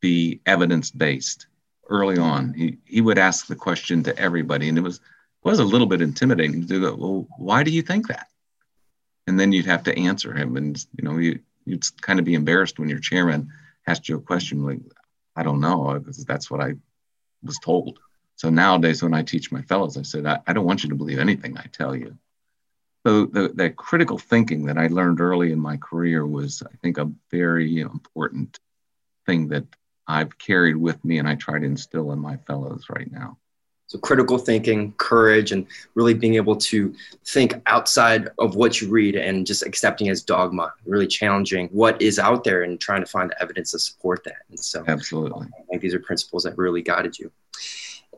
be 0.00 0.40
evidence 0.46 0.90
based 0.90 1.46
early 1.88 2.18
on. 2.18 2.54
He, 2.54 2.78
he 2.84 3.00
would 3.00 3.18
ask 3.18 3.46
the 3.46 3.56
question 3.56 4.02
to 4.04 4.18
everybody, 4.18 4.68
and 4.68 4.78
it 4.78 4.82
was 4.82 5.00
was 5.42 5.58
a 5.60 5.64
little 5.64 5.86
bit 5.86 6.02
intimidating 6.02 6.66
to 6.66 6.80
go, 6.80 6.94
well, 6.96 7.28
why 7.38 7.62
do 7.62 7.70
you 7.70 7.80
think 7.80 8.08
that? 8.08 8.26
And 9.28 9.38
then 9.38 9.52
you'd 9.52 9.66
have 9.66 9.84
to 9.84 9.96
answer 9.96 10.34
him, 10.34 10.56
and 10.56 10.84
you 10.98 11.04
know, 11.04 11.18
you, 11.18 11.38
you'd 11.64 11.84
kind 12.02 12.18
of 12.18 12.24
be 12.24 12.34
embarrassed 12.34 12.80
when 12.80 12.88
your 12.88 12.98
chairman 12.98 13.52
asked 13.86 14.08
you 14.08 14.16
a 14.16 14.20
question 14.20 14.64
like, 14.64 14.80
I 15.36 15.42
don't 15.42 15.60
know, 15.60 15.88
uh, 15.88 15.98
because 15.98 16.24
that's 16.24 16.50
what 16.50 16.60
I 16.60 16.74
was 17.42 17.58
told. 17.58 17.98
So 18.36 18.50
nowadays, 18.50 19.02
when 19.02 19.14
I 19.14 19.22
teach 19.22 19.52
my 19.52 19.62
fellows, 19.62 19.96
I 19.96 20.02
said, 20.02 20.26
I, 20.26 20.40
I 20.46 20.52
don't 20.52 20.66
want 20.66 20.82
you 20.82 20.88
to 20.90 20.96
believe 20.96 21.18
anything 21.18 21.56
I 21.56 21.66
tell 21.72 21.94
you. 21.94 22.16
So 23.06 23.26
the, 23.26 23.48
that 23.54 23.76
critical 23.76 24.18
thinking 24.18 24.66
that 24.66 24.78
I 24.78 24.88
learned 24.88 25.20
early 25.20 25.52
in 25.52 25.60
my 25.60 25.76
career 25.76 26.26
was, 26.26 26.62
I 26.62 26.74
think, 26.82 26.98
a 26.98 27.10
very 27.30 27.80
important 27.80 28.58
thing 29.26 29.48
that 29.48 29.64
I've 30.06 30.38
carried 30.38 30.76
with 30.76 31.04
me 31.04 31.18
and 31.18 31.28
I 31.28 31.34
try 31.34 31.58
to 31.58 31.64
instill 31.64 32.12
in 32.12 32.18
my 32.18 32.36
fellows 32.36 32.86
right 32.90 33.10
now. 33.10 33.38
So, 33.88 33.98
critical 33.98 34.36
thinking, 34.36 34.92
courage, 34.98 35.52
and 35.52 35.64
really 35.94 36.12
being 36.12 36.34
able 36.34 36.56
to 36.56 36.92
think 37.24 37.54
outside 37.66 38.28
of 38.40 38.56
what 38.56 38.80
you 38.80 38.88
read 38.88 39.14
and 39.14 39.46
just 39.46 39.64
accepting 39.64 40.08
as 40.08 40.22
dogma, 40.22 40.72
really 40.84 41.06
challenging 41.06 41.68
what 41.68 42.00
is 42.02 42.18
out 42.18 42.42
there 42.42 42.62
and 42.62 42.80
trying 42.80 43.00
to 43.00 43.06
find 43.06 43.30
the 43.30 43.40
evidence 43.40 43.70
to 43.70 43.78
support 43.78 44.24
that. 44.24 44.42
And 44.50 44.58
so, 44.58 44.84
absolutely. 44.88 45.46
I 45.56 45.62
think 45.70 45.82
these 45.82 45.94
are 45.94 46.00
principles 46.00 46.42
that 46.42 46.58
really 46.58 46.82
guided 46.82 47.16
you. 47.16 47.30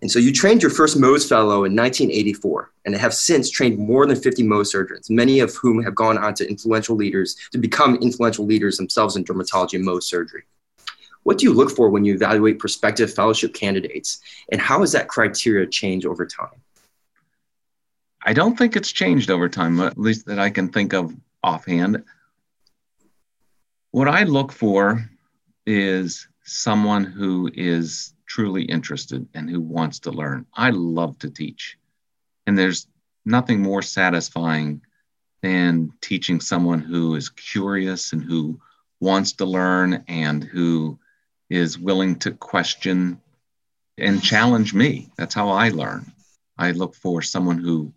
And 0.00 0.10
so, 0.10 0.18
you 0.18 0.32
trained 0.32 0.62
your 0.62 0.70
first 0.70 0.96
Mohs 0.96 1.28
fellow 1.28 1.64
in 1.64 1.76
1984 1.76 2.70
and 2.86 2.94
have 2.94 3.12
since 3.12 3.50
trained 3.50 3.78
more 3.78 4.06
than 4.06 4.16
50 4.16 4.44
Mohs 4.44 4.68
surgeons, 4.68 5.10
many 5.10 5.40
of 5.40 5.54
whom 5.56 5.82
have 5.82 5.94
gone 5.94 6.16
on 6.16 6.32
to 6.34 6.48
influential 6.48 6.96
leaders 6.96 7.36
to 7.52 7.58
become 7.58 7.96
influential 7.96 8.46
leaders 8.46 8.78
themselves 8.78 9.16
in 9.16 9.24
dermatology 9.24 9.74
and 9.74 9.86
Mohs 9.86 10.04
surgery. 10.04 10.44
What 11.28 11.36
do 11.36 11.44
you 11.44 11.52
look 11.52 11.70
for 11.70 11.90
when 11.90 12.06
you 12.06 12.14
evaluate 12.14 12.58
prospective 12.58 13.12
fellowship 13.12 13.52
candidates, 13.52 14.20
and 14.50 14.58
how 14.58 14.80
has 14.80 14.92
that 14.92 15.08
criteria 15.08 15.66
changed 15.66 16.06
over 16.06 16.24
time? 16.24 16.62
I 18.24 18.32
don't 18.32 18.56
think 18.56 18.76
it's 18.76 18.92
changed 18.92 19.30
over 19.30 19.46
time, 19.46 19.78
at 19.80 19.98
least 19.98 20.24
that 20.24 20.38
I 20.38 20.48
can 20.48 20.70
think 20.70 20.94
of 20.94 21.14
offhand. 21.42 22.02
What 23.90 24.08
I 24.08 24.22
look 24.22 24.52
for 24.52 25.06
is 25.66 26.26
someone 26.44 27.04
who 27.04 27.50
is 27.52 28.14
truly 28.24 28.62
interested 28.62 29.28
and 29.34 29.50
who 29.50 29.60
wants 29.60 29.98
to 29.98 30.10
learn. 30.10 30.46
I 30.54 30.70
love 30.70 31.18
to 31.18 31.28
teach, 31.28 31.76
and 32.46 32.58
there's 32.58 32.86
nothing 33.26 33.60
more 33.60 33.82
satisfying 33.82 34.80
than 35.42 35.92
teaching 36.00 36.40
someone 36.40 36.80
who 36.80 37.16
is 37.16 37.28
curious 37.28 38.14
and 38.14 38.22
who 38.22 38.58
wants 38.98 39.32
to 39.32 39.44
learn 39.44 40.04
and 40.08 40.42
who 40.42 40.98
is 41.50 41.78
willing 41.78 42.16
to 42.16 42.32
question 42.32 43.20
and 43.96 44.22
challenge 44.22 44.74
me. 44.74 45.10
That's 45.16 45.34
how 45.34 45.50
I 45.50 45.70
learn. 45.70 46.12
I 46.56 46.72
look 46.72 46.94
for 46.94 47.22
someone 47.22 47.58
who 47.58 47.92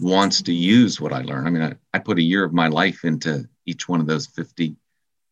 wants 0.00 0.42
to 0.42 0.52
use 0.52 1.00
what 1.00 1.12
I 1.12 1.22
learn. 1.22 1.46
I 1.46 1.50
mean, 1.50 1.62
I, 1.62 1.74
I, 1.94 1.98
put 1.98 2.18
a 2.18 2.22
year 2.22 2.44
of 2.44 2.52
my 2.52 2.68
life 2.68 3.04
into 3.04 3.48
each 3.64 3.88
one 3.88 4.00
of 4.00 4.06
those 4.06 4.26
50 4.26 4.76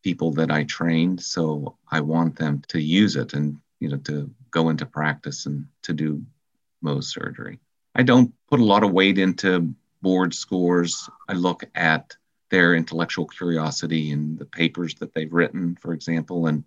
people 0.03 0.31
that 0.33 0.51
I 0.51 0.63
trained. 0.63 1.21
So 1.21 1.77
I 1.91 2.01
want 2.01 2.35
them 2.35 2.63
to 2.69 2.81
use 2.81 3.15
it 3.15 3.33
and, 3.33 3.57
you 3.79 3.89
know, 3.89 3.97
to 3.97 4.29
go 4.51 4.69
into 4.69 4.85
practice 4.85 5.45
and 5.45 5.65
to 5.83 5.93
do 5.93 6.23
Mohs 6.83 7.05
surgery. 7.05 7.59
I 7.93 8.03
don't 8.03 8.33
put 8.49 8.59
a 8.59 8.65
lot 8.65 8.83
of 8.83 8.91
weight 8.91 9.17
into 9.17 9.73
board 10.01 10.33
scores. 10.33 11.09
I 11.29 11.33
look 11.33 11.63
at 11.75 12.15
their 12.49 12.75
intellectual 12.75 13.27
curiosity 13.27 14.11
and 14.11 14.37
the 14.37 14.45
papers 14.45 14.95
that 14.95 15.13
they've 15.13 15.31
written, 15.31 15.77
for 15.81 15.93
example, 15.93 16.47
and 16.47 16.63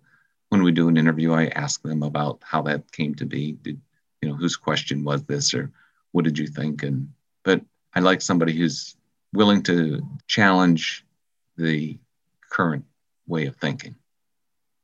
when 0.49 0.63
we 0.63 0.71
do 0.71 0.87
an 0.87 0.97
interview, 0.97 1.33
I 1.33 1.47
ask 1.47 1.81
them 1.81 2.03
about 2.03 2.39
how 2.43 2.61
that 2.63 2.91
came 2.91 3.15
to 3.15 3.25
be. 3.25 3.53
Did 3.53 3.79
you 4.21 4.29
know 4.29 4.35
whose 4.35 4.55
question 4.55 5.03
was 5.03 5.23
this, 5.23 5.53
or 5.53 5.71
what 6.11 6.25
did 6.25 6.37
you 6.37 6.47
think? 6.47 6.83
And 6.83 7.09
but 7.43 7.61
I 7.93 8.01
like 8.01 8.21
somebody 8.21 8.53
who's 8.53 8.95
willing 9.33 9.63
to 9.63 10.01
challenge 10.27 11.05
the 11.57 11.97
current 12.49 12.85
way 13.27 13.45
of 13.45 13.55
thinking. 13.57 13.95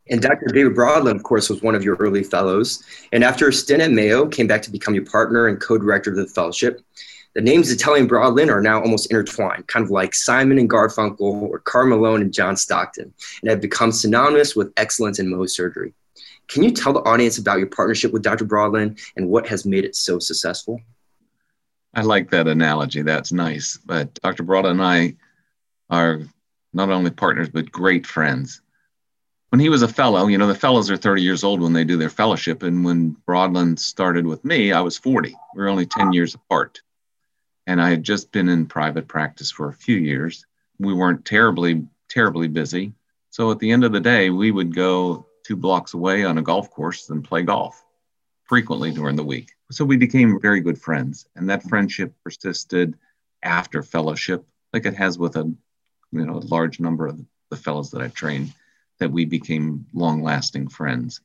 And 0.08 0.22
Dr. 0.22 0.46
David 0.54 0.76
Brodland, 0.76 1.16
of 1.16 1.24
course, 1.24 1.50
was 1.50 1.64
one 1.64 1.74
of 1.74 1.84
your 1.84 1.96
early 1.96 2.24
fellows. 2.24 2.84
And 3.12 3.24
after 3.24 3.48
a 3.48 3.54
stint 3.54 3.82
at 3.82 3.92
Mayo, 3.92 4.28
came 4.28 4.46
back 4.46 4.62
to 4.64 4.72
become 4.72 4.94
your 4.94 5.06
partner 5.06 5.48
and 5.48 5.60
co-director 5.60 6.12
of 6.12 6.18
the 6.18 6.28
fellowship. 6.28 6.82
The 7.36 7.42
names 7.42 7.70
Zitelli 7.70 8.00
and 8.00 8.10
Brodland 8.10 8.50
are 8.50 8.62
now 8.62 8.80
almost 8.82 9.12
intertwined, 9.12 9.68
kind 9.68 9.84
of 9.84 9.92
like 9.92 10.15
Simon 10.15 10.58
and 10.58 10.70
Garfunkel 10.70 11.20
or 11.20 11.60
Karl 11.60 11.88
Malone 11.88 12.22
and 12.22 12.34
John 12.34 12.56
Stockton, 12.56 13.13
and 13.42 13.50
have 13.50 13.60
become 13.60 13.92
synonymous 13.92 14.56
with 14.56 14.72
excellence 14.77 15.20
in 15.20 15.27
Mohs 15.27 15.50
surgery. 15.50 15.94
Can 16.48 16.63
you 16.63 16.72
tell 16.72 16.94
the 16.94 17.01
audience 17.01 17.38
about 17.38 17.58
your 17.58 17.68
partnership 17.68 18.13
with 18.13 18.24
Dr. 18.24 18.46
Brodland 18.46 19.01
and 19.18 19.27
what 19.27 19.48
has 19.48 19.65
made 19.65 19.84
it 19.84 19.98
so 19.98 20.18
successful? 20.18 20.80
I 21.94 22.04
like 22.04 22.30
that 22.32 22.48
analogy. 22.48 23.01
That's 23.01 23.34
nice. 23.34 23.77
But 23.86 24.13
Dr. 24.22 24.44
Brodland 24.44 24.72
and 24.72 24.82
I 24.82 25.15
are 25.89 26.22
not 26.72 26.89
only 26.89 27.12
partners, 27.12 27.50
but 27.50 27.70
great 27.70 28.08
friends. 28.08 28.62
When 29.50 29.60
he 29.60 29.68
was 29.68 29.82
a 29.82 29.89
fellow, 29.89 30.27
you 30.27 30.38
know, 30.38 30.48
the 30.48 30.56
fellows 30.56 30.89
are 30.89 30.98
30 30.98 31.22
years 31.22 31.44
old 31.44 31.62
when 31.62 31.74
they 31.74 31.84
do 31.84 31.98
their 31.98 32.10
fellowship. 32.10 32.63
And 32.63 32.86
when 32.86 33.18
Brodland 33.27 33.80
started 33.80 34.25
with 34.25 34.46
me, 34.46 34.72
I 34.72 34.80
was 34.80 34.98
40. 34.98 35.36
We 35.56 35.63
are 35.63 35.68
only 35.68 35.86
10 35.86 36.13
years 36.13 36.34
apart 36.34 36.82
and 37.68 37.82
I 37.82 37.90
had 37.90 38.04
just 38.04 38.32
been 38.32 38.50
in 38.50 38.66
private 38.66 39.08
practice 39.08 39.52
for 39.52 39.70
a 39.70 39.74
few 39.74 39.98
years. 39.98 40.46
We 40.80 40.94
weren't 40.94 41.26
terribly, 41.26 41.88
terribly 42.10 42.48
busy. 42.48 42.94
So 43.30 43.52
at 43.52 43.60
the 43.60 43.72
end 43.72 43.84
of 43.84 43.92
the 43.92 44.00
day, 44.00 44.30
we 44.30 44.52
would 44.52 44.76
go 44.76 45.26
two 45.44 45.56
blocks 45.56 45.94
away 45.94 46.24
on 46.24 46.38
a 46.38 46.42
golf 46.42 46.70
course 46.72 47.10
and 47.10 47.24
play 47.24 47.44
golf 47.44 47.84
frequently 48.44 48.92
during 48.92 49.16
the 49.16 49.24
week. 49.24 49.52
So 49.72 49.84
we 49.84 49.98
became 49.98 50.40
very 50.40 50.60
good 50.60 50.80
friends, 50.80 51.28
and 51.36 51.50
that 51.50 51.64
friendship 51.64 52.14
persisted 52.24 52.96
after 53.42 53.82
fellowship, 53.82 54.46
like 54.74 54.86
it 54.86 54.96
has 54.96 55.18
with 55.18 55.36
a 55.36 55.52
you 56.12 56.26
know 56.26 56.38
a 56.38 56.48
large 56.48 56.80
number 56.80 57.08
of 57.08 57.20
the 57.50 57.56
fellows 57.58 57.92
that 57.92 58.02
I've 58.02 58.14
trained, 58.14 58.54
that 59.00 59.12
we 59.12 59.26
became 59.26 59.88
long-lasting 59.94 60.68
friends, 60.70 61.22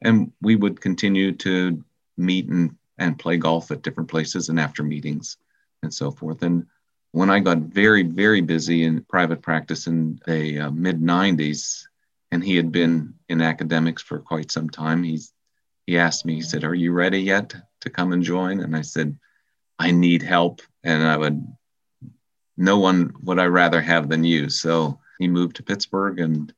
and 0.00 0.32
we 0.40 0.56
would 0.56 0.80
continue 0.80 1.32
to 1.32 1.84
meet 2.16 2.48
and 2.48 2.76
and 2.98 3.18
play 3.18 3.36
golf 3.36 3.70
at 3.70 3.82
different 3.82 4.08
places 4.08 4.48
and 4.48 4.58
after 4.58 4.82
meetings 4.82 5.36
and 5.82 5.92
so 5.92 6.10
forth. 6.10 6.42
And 6.42 6.66
when 7.12 7.30
I 7.30 7.40
got 7.40 7.58
very 7.58 8.02
very 8.02 8.40
busy 8.40 8.84
in 8.84 9.04
private 9.04 9.42
practice 9.42 9.86
in 9.86 10.20
the 10.26 10.60
uh, 10.60 10.70
mid 10.70 11.00
90s, 11.00 11.84
and 12.30 12.42
he 12.42 12.56
had 12.56 12.72
been 12.72 13.14
in 13.28 13.42
academics 13.42 14.02
for 14.02 14.18
quite 14.18 14.50
some 14.50 14.70
time, 14.70 15.02
he's 15.02 15.32
he 15.86 15.98
asked 15.98 16.24
me, 16.24 16.34
he 16.34 16.42
said, 16.42 16.64
Are 16.64 16.74
you 16.74 16.92
ready 16.92 17.20
yet 17.20 17.54
to 17.80 17.90
come 17.90 18.12
and 18.12 18.22
join? 18.22 18.60
And 18.60 18.76
I 18.76 18.82
said, 18.82 19.18
I 19.78 19.90
need 19.90 20.22
help. 20.22 20.62
And 20.84 21.02
I 21.02 21.16
would, 21.16 21.44
no 22.56 22.78
one 22.78 23.12
would 23.22 23.38
I 23.38 23.46
rather 23.46 23.80
have 23.80 24.08
than 24.08 24.24
you. 24.24 24.48
So 24.48 25.00
he 25.18 25.28
moved 25.28 25.56
to 25.56 25.62
Pittsburgh 25.62 26.20
and 26.20 26.52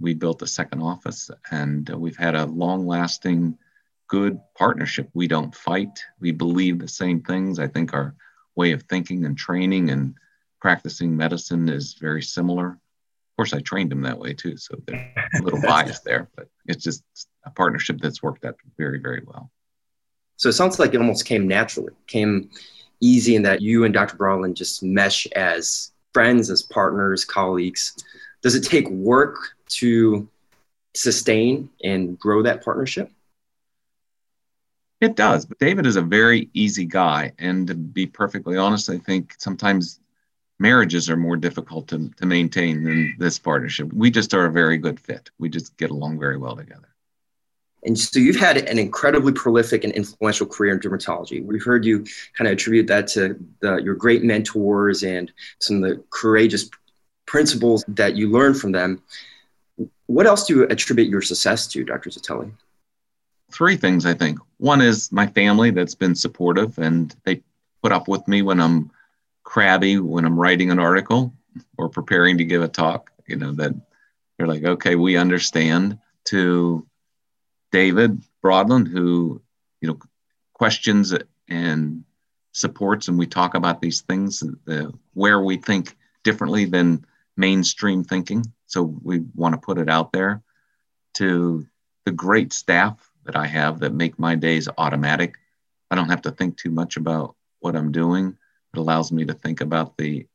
we 0.00 0.14
built 0.14 0.42
a 0.42 0.46
second 0.46 0.82
office. 0.82 1.30
And 1.50 1.88
we've 1.88 2.16
had 2.16 2.34
a 2.34 2.46
long 2.46 2.86
lasting, 2.86 3.58
good 4.08 4.38
partnership. 4.56 5.10
We 5.14 5.26
don't 5.26 5.54
fight, 5.54 6.04
we 6.20 6.32
believe 6.32 6.78
the 6.78 6.88
same 6.88 7.22
things. 7.22 7.58
I 7.58 7.66
think 7.66 7.94
our 7.94 8.14
way 8.56 8.72
of 8.72 8.82
thinking 8.84 9.24
and 9.24 9.36
training 9.36 9.90
and 9.90 10.14
practicing 10.60 11.16
medicine 11.16 11.68
is 11.68 11.94
very 11.94 12.22
similar. 12.22 12.68
Of 12.68 13.36
course, 13.36 13.52
I 13.52 13.60
trained 13.60 13.92
him 13.92 14.02
that 14.02 14.18
way 14.18 14.34
too. 14.34 14.56
So 14.56 14.76
there's 14.86 15.00
a 15.40 15.42
little 15.42 15.60
bias 15.66 16.00
there, 16.00 16.28
but 16.36 16.48
it's 16.66 16.84
just 16.84 17.02
a 17.44 17.50
partnership 17.50 17.98
that's 18.00 18.22
worked 18.22 18.44
out 18.44 18.56
very, 18.76 19.00
very 19.00 19.22
well. 19.26 19.50
So 20.36 20.48
it 20.48 20.52
sounds 20.52 20.78
like 20.78 20.94
it 20.94 21.00
almost 21.00 21.24
came 21.24 21.48
naturally, 21.48 21.92
came 22.06 22.50
easy 23.00 23.36
in 23.36 23.42
that 23.42 23.62
you 23.62 23.84
and 23.84 23.92
Dr. 23.92 24.16
Brodland 24.16 24.54
just 24.54 24.82
mesh 24.82 25.26
as 25.28 25.92
friends, 26.12 26.50
as 26.50 26.62
partners, 26.62 27.24
colleagues. 27.24 27.96
Does 28.42 28.54
it 28.54 28.62
take 28.62 28.88
work 28.90 29.36
to 29.70 30.28
sustain 30.94 31.70
and 31.82 32.18
grow 32.18 32.42
that 32.42 32.64
partnership? 32.64 33.10
It 35.02 35.16
does. 35.16 35.44
But 35.44 35.58
David 35.58 35.84
is 35.84 35.96
a 35.96 36.02
very 36.02 36.48
easy 36.54 36.84
guy. 36.84 37.32
And 37.40 37.66
to 37.66 37.74
be 37.74 38.06
perfectly 38.06 38.56
honest, 38.56 38.88
I 38.88 38.98
think 38.98 39.34
sometimes 39.36 39.98
marriages 40.60 41.10
are 41.10 41.16
more 41.16 41.36
difficult 41.36 41.88
to, 41.88 42.08
to 42.18 42.24
maintain 42.24 42.84
than 42.84 43.16
this 43.18 43.36
partnership. 43.36 43.92
We 43.92 44.12
just 44.12 44.32
are 44.32 44.46
a 44.46 44.52
very 44.52 44.78
good 44.78 45.00
fit. 45.00 45.28
We 45.40 45.48
just 45.48 45.76
get 45.76 45.90
along 45.90 46.20
very 46.20 46.38
well 46.38 46.54
together. 46.54 46.94
And 47.82 47.98
so 47.98 48.20
you've 48.20 48.36
had 48.36 48.58
an 48.58 48.78
incredibly 48.78 49.32
prolific 49.32 49.82
and 49.82 49.92
influential 49.92 50.46
career 50.46 50.72
in 50.72 50.78
dermatology. 50.78 51.44
We've 51.44 51.64
heard 51.64 51.84
you 51.84 52.04
kind 52.38 52.46
of 52.46 52.52
attribute 52.52 52.86
that 52.86 53.08
to 53.08 53.36
the, 53.58 53.78
your 53.78 53.96
great 53.96 54.22
mentors 54.22 55.02
and 55.02 55.32
some 55.58 55.82
of 55.82 55.90
the 55.90 56.04
courageous 56.10 56.70
principles 57.26 57.84
that 57.88 58.14
you 58.14 58.30
learned 58.30 58.56
from 58.56 58.70
them. 58.70 59.02
What 60.06 60.26
else 60.26 60.46
do 60.46 60.54
you 60.54 60.62
attribute 60.68 61.08
your 61.08 61.22
success 61.22 61.66
to, 61.68 61.82
Dr. 61.82 62.10
Zitelli? 62.10 62.52
Three 63.52 63.76
things, 63.76 64.06
I 64.06 64.14
think. 64.14 64.38
One 64.58 64.80
is 64.80 65.12
my 65.12 65.26
family 65.26 65.70
that's 65.70 65.94
been 65.94 66.14
supportive 66.14 66.78
and 66.78 67.14
they 67.24 67.42
put 67.82 67.92
up 67.92 68.08
with 68.08 68.26
me 68.26 68.42
when 68.42 68.60
I'm 68.60 68.90
crabby, 69.44 69.98
when 69.98 70.24
I'm 70.24 70.38
writing 70.38 70.70
an 70.70 70.78
article 70.78 71.34
or 71.76 71.88
preparing 71.88 72.38
to 72.38 72.44
give 72.44 72.62
a 72.62 72.68
talk, 72.68 73.10
you 73.26 73.36
know, 73.36 73.52
that 73.52 73.74
they're 74.36 74.46
like, 74.46 74.64
okay, 74.64 74.94
we 74.94 75.16
understand. 75.16 75.98
To 76.26 76.86
David 77.72 78.22
Brodland, 78.44 78.86
who 78.86 79.42
you 79.80 79.88
know 79.88 79.98
questions 80.52 81.12
and 81.48 82.04
supports, 82.52 83.08
and 83.08 83.18
we 83.18 83.26
talk 83.26 83.54
about 83.54 83.80
these 83.80 84.02
things 84.02 84.40
the, 84.64 84.92
where 85.14 85.40
we 85.40 85.56
think 85.56 85.96
differently 86.22 86.64
than 86.64 87.04
mainstream 87.36 88.04
thinking. 88.04 88.44
So 88.66 88.82
we 88.82 89.24
want 89.34 89.54
to 89.54 89.60
put 89.60 89.78
it 89.78 89.88
out 89.88 90.12
there 90.12 90.42
to 91.14 91.66
the 92.04 92.12
great 92.12 92.52
staff 92.52 93.11
that 93.24 93.36
I 93.36 93.46
have 93.46 93.80
that 93.80 93.94
make 93.94 94.18
my 94.18 94.34
days 94.34 94.68
automatic. 94.78 95.36
I 95.90 95.94
don't 95.94 96.08
have 96.08 96.22
to 96.22 96.30
think 96.30 96.56
too 96.56 96.70
much 96.70 96.96
about 96.96 97.36
what 97.60 97.76
I'm 97.76 97.92
doing. 97.92 98.36
It 98.74 98.78
allows 98.78 99.12
me 99.12 99.24
to 99.26 99.34
think 99.34 99.60
about 99.60 99.96
the 99.96 100.26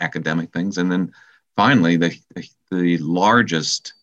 academic 0.00 0.52
things. 0.52 0.78
And 0.78 0.90
then 0.90 1.12
finally, 1.56 1.96
the, 1.96 2.16
the 2.70 2.98
largest 2.98 3.94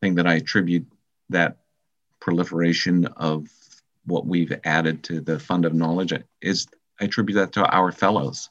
thing 0.00 0.16
that 0.16 0.26
I 0.26 0.34
attribute 0.34 0.86
that 1.30 1.58
proliferation 2.20 3.06
of 3.16 3.48
what 4.04 4.26
we've 4.26 4.52
added 4.64 5.02
to 5.04 5.20
the 5.20 5.38
fund 5.38 5.64
of 5.64 5.74
knowledge 5.74 6.12
is 6.40 6.66
I 7.00 7.04
attribute 7.04 7.36
that 7.36 7.52
to 7.52 7.66
our 7.66 7.92
fellows 7.92 8.50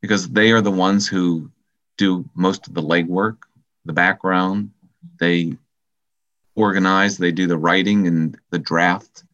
because 0.00 0.28
they 0.28 0.52
are 0.52 0.62
the 0.62 0.70
ones 0.70 1.06
who 1.06 1.50
do 1.98 2.28
most 2.34 2.66
of 2.66 2.74
the 2.74 2.82
legwork, 2.82 3.38
the 3.84 3.92
background. 3.92 4.70
They 5.18 5.58
organize, 6.54 7.16
they 7.16 7.32
do 7.32 7.46
the 7.46 7.58
writing 7.58 8.06
and 8.06 8.38
the 8.50 8.58
draft 8.58 9.24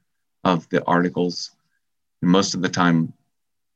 of 0.44 0.68
the 0.68 0.84
articles. 0.84 1.52
And 2.22 2.30
most 2.30 2.54
of 2.54 2.62
the 2.62 2.68
time, 2.68 3.12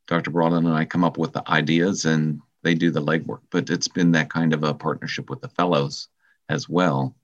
Dr. 0.06 0.30
Brodland 0.30 0.66
and 0.66 0.74
I 0.74 0.84
come 0.84 1.04
up 1.04 1.18
with 1.18 1.32
the 1.32 1.48
ideas 1.50 2.04
and 2.04 2.40
they 2.62 2.74
do 2.74 2.90
the 2.90 3.02
legwork. 3.02 3.40
But 3.50 3.70
it's 3.70 3.88
been 3.88 4.12
that 4.12 4.30
kind 4.30 4.52
of 4.52 4.64
a 4.64 4.74
partnership 4.74 5.30
with 5.30 5.40
the 5.40 5.48
fellows 5.48 6.08
as 6.48 6.68
well 6.68 7.14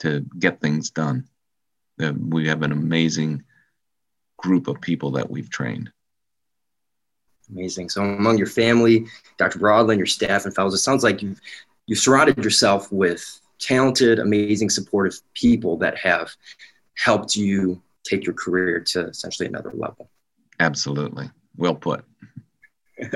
to 0.00 0.26
get 0.38 0.60
things 0.60 0.90
done 0.90 1.28
we 2.10 2.48
have 2.48 2.62
an 2.62 2.72
amazing 2.72 3.44
group 4.36 4.66
of 4.66 4.80
people 4.80 5.12
that 5.12 5.30
we've 5.30 5.50
trained. 5.50 5.90
Amazing. 7.50 7.90
So 7.90 8.02
among 8.02 8.38
your 8.38 8.46
family, 8.46 9.06
Dr. 9.36 9.58
Brodland, 9.58 9.98
your 9.98 10.06
staff 10.06 10.44
and 10.44 10.54
fellows, 10.54 10.74
it 10.74 10.78
sounds 10.78 11.04
like 11.04 11.22
you've 11.22 11.40
you've 11.86 11.98
surrounded 11.98 12.42
yourself 12.42 12.90
with 12.90 13.40
talented, 13.62 14.18
amazing, 14.18 14.70
supportive 14.70 15.20
people 15.34 15.76
that 15.78 15.96
have 15.98 16.34
helped 16.96 17.36
you 17.36 17.80
take 18.04 18.24
your 18.26 18.34
career 18.34 18.80
to 18.80 19.08
essentially 19.08 19.48
another 19.48 19.72
level. 19.72 20.10
Absolutely. 20.60 21.30
Well 21.56 21.74
put. 21.74 22.04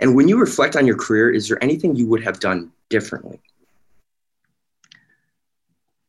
and 0.00 0.14
when 0.14 0.28
you 0.28 0.38
reflect 0.38 0.76
on 0.76 0.86
your 0.86 0.96
career, 0.96 1.30
is 1.30 1.48
there 1.48 1.62
anything 1.62 1.96
you 1.96 2.06
would 2.06 2.22
have 2.22 2.40
done 2.40 2.70
differently? 2.88 3.40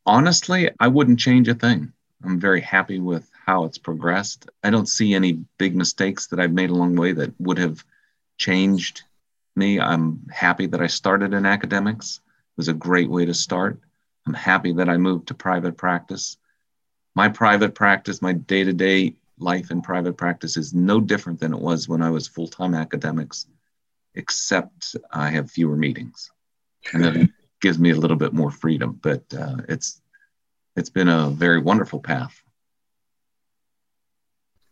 honestly, 0.08 0.70
I 0.80 0.88
wouldn't 0.88 1.20
change 1.20 1.48
a 1.48 1.54
thing. 1.54 1.92
I'm 2.24 2.40
very 2.40 2.62
happy 2.62 2.98
with 2.98 3.30
how 3.46 3.64
it's 3.64 3.78
progressed. 3.78 4.48
I 4.64 4.70
don't 4.70 4.88
see 4.88 5.14
any 5.14 5.44
big 5.58 5.76
mistakes 5.76 6.26
that 6.28 6.40
I've 6.40 6.52
made 6.52 6.70
along 6.70 6.94
the 6.94 7.00
way 7.00 7.12
that 7.12 7.38
would 7.38 7.58
have 7.58 7.84
changed 8.38 9.02
me. 9.54 9.78
I'm 9.78 10.26
happy 10.32 10.66
that 10.66 10.80
I 10.80 10.86
started 10.86 11.34
in 11.34 11.46
academics. 11.46 12.20
Was 12.58 12.68
a 12.68 12.74
great 12.74 13.08
way 13.08 13.24
to 13.24 13.32
start. 13.32 13.80
I'm 14.26 14.34
happy 14.34 14.72
that 14.74 14.88
I 14.88 14.96
moved 14.98 15.28
to 15.28 15.34
private 15.34 15.76
practice. 15.76 16.36
My 17.14 17.28
private 17.28 17.74
practice, 17.74 18.20
my 18.20 18.32
day 18.32 18.64
to 18.64 18.72
day 18.72 19.14
life 19.38 19.70
in 19.70 19.80
private 19.80 20.16
practice 20.16 20.56
is 20.56 20.74
no 20.74 21.00
different 21.00 21.38
than 21.38 21.54
it 21.54 21.60
was 21.60 21.88
when 21.88 22.02
I 22.02 22.10
was 22.10 22.26
full 22.26 22.48
time 22.48 22.74
academics, 22.74 23.46
except 24.16 24.96
I 25.12 25.30
have 25.30 25.50
fewer 25.50 25.76
meetings. 25.76 26.30
And 26.92 27.04
then 27.04 27.34
gives 27.60 27.78
me 27.78 27.90
a 27.90 27.96
little 27.96 28.16
bit 28.16 28.32
more 28.32 28.50
freedom. 28.50 28.98
But 29.02 29.22
uh, 29.32 29.58
it's 29.68 30.00
it's 30.76 30.90
been 30.90 31.08
a 31.08 31.30
very 31.30 31.60
wonderful 31.60 32.00
path. 32.00 32.42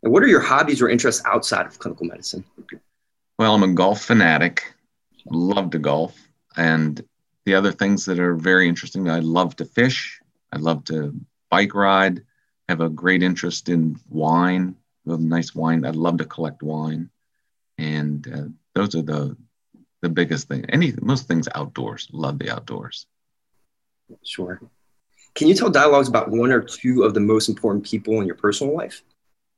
And 0.02 0.12
what 0.12 0.22
are 0.22 0.28
your 0.28 0.40
hobbies 0.40 0.82
or 0.82 0.88
interests 0.88 1.22
outside 1.24 1.66
of 1.66 1.78
clinical 1.78 2.06
medicine? 2.06 2.44
Well, 3.38 3.54
I'm 3.54 3.62
a 3.62 3.72
golf 3.74 4.02
fanatic. 4.02 4.74
Love 5.30 5.70
to 5.70 5.78
golf, 5.78 6.16
and 6.56 7.04
the 7.46 7.54
other 7.54 7.72
things 7.72 8.04
that 8.04 8.18
are 8.18 8.34
very 8.34 8.68
interesting. 8.68 9.08
I 9.08 9.20
love 9.20 9.56
to 9.56 9.64
fish. 9.64 10.20
I 10.52 10.58
love 10.58 10.84
to 10.86 11.14
bike 11.48 11.74
ride. 11.74 12.18
I 12.68 12.72
have 12.72 12.80
a 12.80 12.90
great 12.90 13.22
interest 13.22 13.68
in 13.68 13.98
wine. 14.10 14.74
nice 15.06 15.54
wine. 15.54 15.86
I 15.86 15.90
love 15.90 16.18
to 16.18 16.24
collect 16.24 16.62
wine, 16.62 17.08
and 17.78 18.26
uh, 18.26 18.48
those 18.74 18.94
are 18.96 19.02
the 19.02 19.36
the 20.02 20.08
biggest 20.08 20.48
thing. 20.48 20.66
Any 20.68 20.92
most 21.00 21.28
things 21.28 21.48
outdoors. 21.54 22.08
Love 22.12 22.38
the 22.38 22.50
outdoors. 22.50 23.06
Sure. 24.24 24.60
Can 25.34 25.48
you 25.48 25.54
tell 25.54 25.70
dialogues 25.70 26.08
about 26.08 26.30
one 26.30 26.50
or 26.50 26.60
two 26.60 27.04
of 27.04 27.14
the 27.14 27.20
most 27.20 27.48
important 27.48 27.84
people 27.84 28.20
in 28.20 28.26
your 28.26 28.36
personal 28.36 28.74
life? 28.74 29.02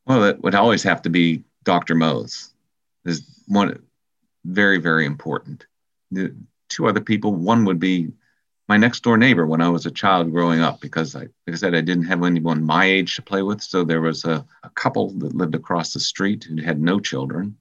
Well, 0.07 0.25
it 0.25 0.43
would 0.43 0.55
always 0.55 0.83
have 0.83 1.03
to 1.03 1.11
be 1.11 1.45
Dr. 1.65 1.95
Mohs. 1.95 2.51
Is 3.07 3.43
one 3.47 3.83
very 4.45 4.79
very 4.79 5.07
important. 5.07 5.67
The 6.11 6.35
two 6.69 6.87
other 6.87 7.01
people. 7.01 7.35
One 7.35 7.65
would 7.65 7.79
be 7.79 8.13
my 8.69 8.77
next 8.77 9.03
door 9.03 9.17
neighbor 9.17 9.47
when 9.47 9.63
I 9.63 9.69
was 9.71 9.87
a 9.87 9.91
child 9.91 10.31
growing 10.31 10.61
up 10.61 10.81
because 10.81 11.17
I, 11.17 11.21
like 11.21 11.31
I 11.49 11.55
said, 11.55 11.75
I 11.75 11.81
didn't 11.81 12.05
have 12.05 12.23
anyone 12.23 12.63
my 12.65 12.85
age 12.85 13.17
to 13.17 13.23
play 13.23 13.43
with. 13.43 13.63
So 13.63 13.83
there 13.83 14.03
was 14.03 14.25
a, 14.25 14.45
a 14.63 14.71
couple 14.71 15.11
that 15.19 15.35
lived 15.35 15.55
across 15.55 15.93
the 15.93 16.01
street 16.01 16.45
who 16.45 16.63
had 16.63 16.81
no 16.81 17.01
children. 17.01 17.57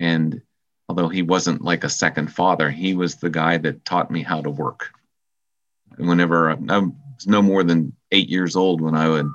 And 0.00 0.42
although 0.88 1.08
he 1.08 1.22
wasn't 1.22 1.62
like 1.62 1.84
a 1.84 1.88
second 1.88 2.32
father, 2.32 2.68
he 2.68 2.94
was 2.94 3.16
the 3.16 3.30
guy 3.30 3.58
that 3.58 3.84
taught 3.84 4.10
me 4.10 4.22
how 4.22 4.42
to 4.42 4.50
work. 4.50 4.90
And 5.98 6.08
whenever 6.08 6.50
I 6.50 6.54
was 6.54 7.26
no 7.26 7.42
more 7.42 7.62
than 7.62 7.94
eight 8.10 8.28
years 8.28 8.56
old, 8.56 8.80
when 8.80 8.96
I 8.96 9.08
would, 9.08 9.30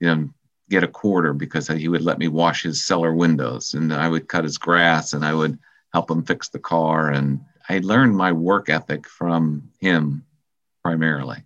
you 0.00 0.06
know, 0.06 0.30
get 0.70 0.82
a 0.84 0.88
quarter 0.88 1.34
because 1.34 1.68
he 1.68 1.88
would 1.88 2.00
let 2.00 2.18
me 2.18 2.28
wash 2.28 2.62
his 2.62 2.82
cellar 2.82 3.12
windows 3.12 3.74
and 3.74 3.92
I 3.92 4.08
would 4.08 4.28
cut 4.28 4.44
his 4.44 4.56
grass 4.56 5.12
and 5.12 5.22
I 5.22 5.34
would 5.34 5.58
help 5.92 6.10
him 6.10 6.24
fix 6.24 6.48
the 6.48 6.58
car. 6.58 7.10
And 7.10 7.40
I 7.72 7.78
learned 7.78 8.14
my 8.14 8.32
work 8.32 8.68
ethic 8.68 9.08
from 9.08 9.70
him 9.80 10.26
primarily. 10.84 11.38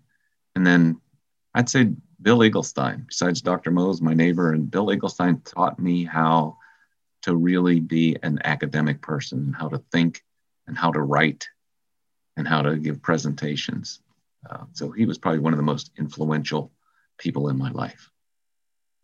And 0.57 0.67
then 0.67 1.01
I'd 1.55 1.69
say 1.69 1.91
Bill 2.21 2.41
Eaglstein, 2.41 3.07
besides 3.07 3.41
Dr. 3.41 3.71
Mohs, 3.71 4.03
my 4.03 4.13
neighbor, 4.13 4.53
and 4.53 4.69
Bill 4.69 4.89
Eaglstein 4.89 5.45
taught 5.45 5.79
me 5.79 6.03
how 6.03 6.57
to 7.23 7.37
really 7.37 7.79
be 7.79 8.17
an 8.25 8.41
academic 8.43 9.01
person, 9.03 9.55
how 9.57 9.69
to 9.69 9.79
think 9.93 10.25
and 10.67 10.77
how 10.77 10.91
to 10.91 11.01
write 11.01 11.49
and 12.37 12.49
how 12.49 12.61
to 12.61 12.77
give 12.77 13.01
presentations. 13.01 14.01
Uh, 14.51 14.65
so 14.73 14.91
he 14.91 15.07
was 15.07 15.19
probably 15.19 15.39
one 15.39 15.53
of 15.53 15.59
the 15.59 15.63
most 15.63 15.93
influential 15.97 16.73
people 17.19 17.51
in 17.51 17.57
my 17.57 17.71
life. 17.71 18.11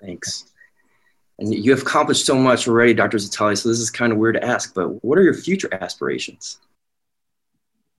Thanks. 0.01 0.53
And 1.39 1.55
you 1.55 1.71
have 1.71 1.83
accomplished 1.83 2.27
so 2.27 2.35
much 2.35 2.67
already, 2.67 2.95
Dr. 2.95 3.19
Zitelli. 3.19 3.57
So 3.57 3.69
this 3.69 3.79
is 3.79 3.93
kind 3.93 4.13
of 4.13 4.19
weird 4.19 4.35
to 4.35 4.45
ask, 4.45 4.75
but 4.75 5.05
what 5.05 5.19
are 5.19 5.23
your 5.23 5.35
future 5.35 5.73
aspirations? 5.73 6.59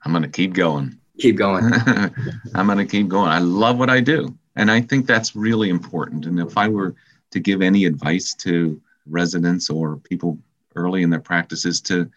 I'm 0.04 0.12
going 0.12 0.24
to 0.24 0.30
keep 0.30 0.54
going. 0.54 0.98
Keep 1.20 1.38
going. 1.38 1.72
I'm 2.56 2.66
going 2.66 2.78
to 2.78 2.86
keep 2.86 3.08
going. 3.08 3.30
I 3.30 3.40
love 3.40 3.78
what 3.78 3.90
I 3.90 4.00
do. 4.02 4.36
And 4.56 4.70
I 4.70 4.82
think 4.82 5.06
that's 5.06 5.36
really 5.36 5.70
important. 5.70 6.26
And 6.26 6.40
if 6.40 6.58
I 6.58 6.68
were 6.68 6.96
to 7.32 7.40
give 7.40 7.62
any 7.62 7.86
advice 7.86 8.34
to 8.36 8.82
residents 9.06 9.70
or 9.70 9.98
people 9.98 10.38
early 10.76 11.04
in 11.04 11.10
their 11.10 11.20
practices 11.20 11.82
to 11.82 12.10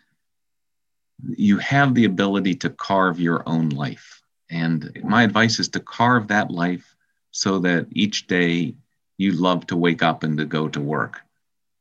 you 1.28 1.58
have 1.58 1.94
the 1.94 2.04
ability 2.04 2.54
to 2.54 2.70
carve 2.70 3.18
your 3.18 3.42
own 3.46 3.70
life. 3.70 4.22
And 4.50 5.00
my 5.02 5.22
advice 5.22 5.58
is 5.58 5.68
to 5.70 5.80
carve 5.80 6.28
that 6.28 6.50
life 6.50 6.94
so 7.30 7.58
that 7.60 7.86
each 7.90 8.26
day 8.26 8.74
you 9.16 9.32
love 9.32 9.66
to 9.68 9.76
wake 9.76 10.02
up 10.02 10.22
and 10.22 10.38
to 10.38 10.44
go 10.44 10.68
to 10.68 10.80
work. 10.80 11.20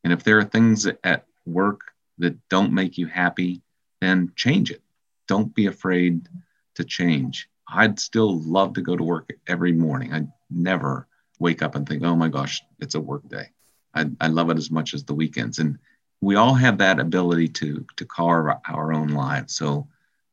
And 0.04 0.14
if 0.14 0.24
there 0.24 0.38
are 0.38 0.44
things 0.44 0.88
at 1.04 1.26
work 1.46 1.82
that 2.18 2.38
don't 2.50 2.72
make 2.72 2.98
you 2.98 3.08
happy, 3.08 3.62
then 4.02 4.32
change 4.36 4.72
it. 4.72 4.82
Don't 5.28 5.54
be 5.54 5.68
afraid 5.68 6.28
to 6.76 6.84
change. 6.84 7.50
I'd 7.68 8.00
still 8.00 8.40
love 8.42 8.74
to 8.74 8.82
go 8.82 8.96
to 8.96 9.04
work 9.04 9.32
every 9.48 9.72
morning. 9.72 10.14
I'd 10.14 10.32
never 10.50 11.08
wake 11.40 11.62
up 11.62 11.76
and 11.76 11.88
think, 11.88 12.04
oh 12.04 12.16
my 12.16 12.30
gosh, 12.30 12.62
it's 12.80 12.96
a 12.96 13.00
work 13.00 13.28
day. 13.28 13.50
I, 13.94 14.06
I 14.22 14.28
love 14.28 14.50
it 14.50 14.58
as 14.58 14.70
much 14.70 14.94
as 14.94 15.04
the 15.04 15.16
weekends. 15.16 15.60
And 15.60 15.78
we 16.22 16.36
all 16.36 16.54
have 16.54 16.78
that 16.78 17.00
ability 17.00 17.50
to, 17.50 17.86
to 17.98 18.06
carve 18.06 18.58
our 18.68 18.94
own 18.94 19.10
lives. 19.10 19.56
So 19.56 19.88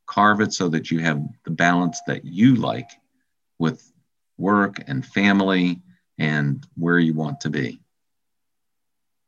carve 0.05 0.41
it 0.41 0.53
so 0.53 0.69
that 0.69 0.91
you 0.91 0.99
have 0.99 1.21
the 1.45 1.51
balance 1.51 2.01
that 2.07 2.25
you 2.25 2.55
like 2.55 2.89
with 3.59 3.91
work 4.37 4.77
and 4.87 5.05
family 5.05 5.81
and 6.17 6.65
where 6.75 6.99
you 6.99 7.13
want 7.13 7.41
to 7.41 7.49
be. 7.49 7.79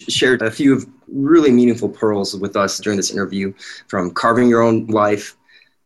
Shared 0.01 0.41
a 0.41 0.51
few 0.51 0.75
of 0.75 0.85
really 1.07 1.51
meaningful 1.51 1.89
pearls 1.89 2.35
with 2.35 2.55
us 2.55 2.79
during 2.79 2.97
this 2.97 3.11
interview 3.11 3.53
from 3.87 4.11
carving 4.11 4.49
your 4.49 4.61
own 4.61 4.87
life, 4.87 5.37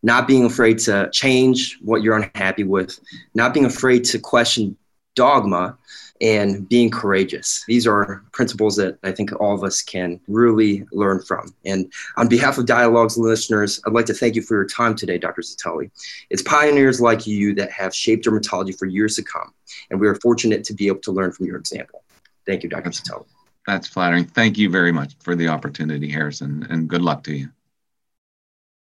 not 0.04 0.28
being 0.28 0.46
afraid 0.46 0.80
to 0.80 1.10
change 1.12 1.78
what 1.82 2.02
you're 2.02 2.18
unhappy 2.18 2.64
with, 2.64 3.00
not 3.34 3.54
being 3.54 3.66
afraid 3.66 4.04
to 4.06 4.20
question 4.20 4.78
dogma, 5.16 5.78
and 6.22 6.68
being 6.68 6.90
courageous. 6.90 7.64
These 7.68 7.88
are 7.88 8.24
principles 8.32 8.76
that 8.76 8.98
I 9.04 9.12
think 9.12 9.32
all 9.40 9.56
of 9.56 9.64
us 9.64 9.82
can 9.82 10.20
really 10.28 10.86
learn 10.92 11.22
from. 11.22 11.54
And 11.66 11.92
on 12.18 12.28
behalf 12.28 12.58
of 12.58 12.66
Dialogues 12.66 13.18
listeners, 13.18 13.82
I'd 13.86 13.94
like 13.94 14.06
to 14.08 14.14
thank 14.14 14.36
you 14.36 14.42
for 14.42 14.56
your 14.56 14.66
time 14.66 14.96
today, 14.96 15.18
Dr. 15.18 15.42
Zitelli. 15.42 15.92
It's 16.30 16.42
pioneers 16.42 17.00
like 17.00 17.26
you 17.26 17.56
that 17.56 17.72
have 17.72 17.96
shaped 17.96 18.26
dermatology 18.26 18.78
for 18.78 18.86
years 18.86 19.16
to 19.16 19.24
come, 19.24 19.54
and 19.90 20.00
we 20.00 20.08
are 20.08 20.16
fortunate 20.16 20.64
to 20.66 20.74
be 20.74 20.88
able 20.88 21.02
to 21.02 21.12
learn 21.12 21.32
from 21.32 21.46
your 21.46 21.58
example. 21.58 22.04
Thank 22.46 22.64
you, 22.64 22.70
Dr. 22.70 22.90
Zitelli. 22.90 23.26
That's 23.66 23.88
flattering. 23.88 24.26
Thank 24.26 24.58
you 24.58 24.70
very 24.70 24.92
much 24.92 25.16
for 25.20 25.36
the 25.36 25.48
opportunity, 25.48 26.10
Harrison, 26.10 26.68
and 26.70 26.88
good 26.88 27.02
luck 27.02 27.24
to 27.26 27.36
you. 27.36 27.50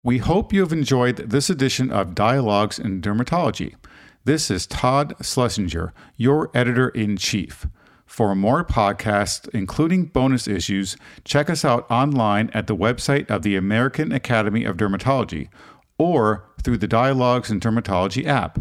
We 0.08 0.20
hope 0.20 0.54
you 0.54 0.62
have 0.62 0.72
enjoyed 0.72 1.18
this 1.18 1.50
edition 1.50 1.92
of 1.92 2.16
Dialogues 2.16 2.80
in 2.80 3.02
Dermatology. 3.02 3.76
This 4.24 4.50
is 4.50 4.66
Todd 4.66 5.14
Schlesinger, 5.22 5.92
your 6.16 6.50
editor 6.54 6.88
in 6.88 7.18
chief. 7.18 7.68
For 8.06 8.34
more 8.34 8.64
podcasts, 8.64 9.50
including 9.50 10.06
bonus 10.06 10.48
issues, 10.48 10.96
check 11.26 11.50
us 11.50 11.66
out 11.66 11.86
online 11.92 12.50
at 12.54 12.68
the 12.68 12.76
website 12.76 13.30
of 13.30 13.42
the 13.42 13.58
American 13.58 14.14
Academy 14.14 14.64
of 14.64 14.78
Dermatology 14.78 15.50
or 15.98 16.46
through 16.64 16.78
the 16.78 16.88
Dialogues 16.88 17.52
in 17.52 17.60
Dermatology 17.60 18.26
app. 18.26 18.60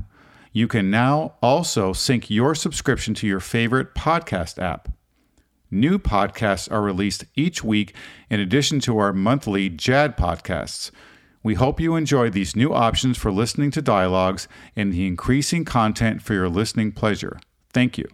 You 0.53 0.67
can 0.67 0.91
now 0.91 1.35
also 1.41 1.93
sync 1.93 2.29
your 2.29 2.57
subscription 2.57 3.15
to 3.15 3.27
your 3.29 3.39
favorite 3.39 3.95
podcast 3.95 4.61
app. 4.61 4.89
New 5.71 6.01
podcasts 6.01 6.69
are 6.73 6.83
released 6.83 7.25
each 7.37 7.63
week 7.63 7.95
in 8.31 8.41
addition 8.41 8.81
to 8.81 8.99
our 8.99 9.13
monthly 9.13 9.71
JAAD 9.71 10.17
podcasts. 10.17 10.91
We 11.47 11.55
hope 11.55 11.81
you 11.81 11.95
enjoy 11.95 12.31
these 12.31 12.57
new 12.57 12.75
options 12.75 13.17
for 13.17 13.31
listening 13.31 13.71
to 13.71 13.81
dialogues 13.81 14.49
and 14.75 14.93
the 14.93 15.07
increasing 15.07 15.65
content 15.65 16.21
for 16.21 16.35
your 16.35 16.49
listening 16.49 16.91
pleasure. 16.91 17.39
Thank 17.73 17.97
you. 17.97 18.09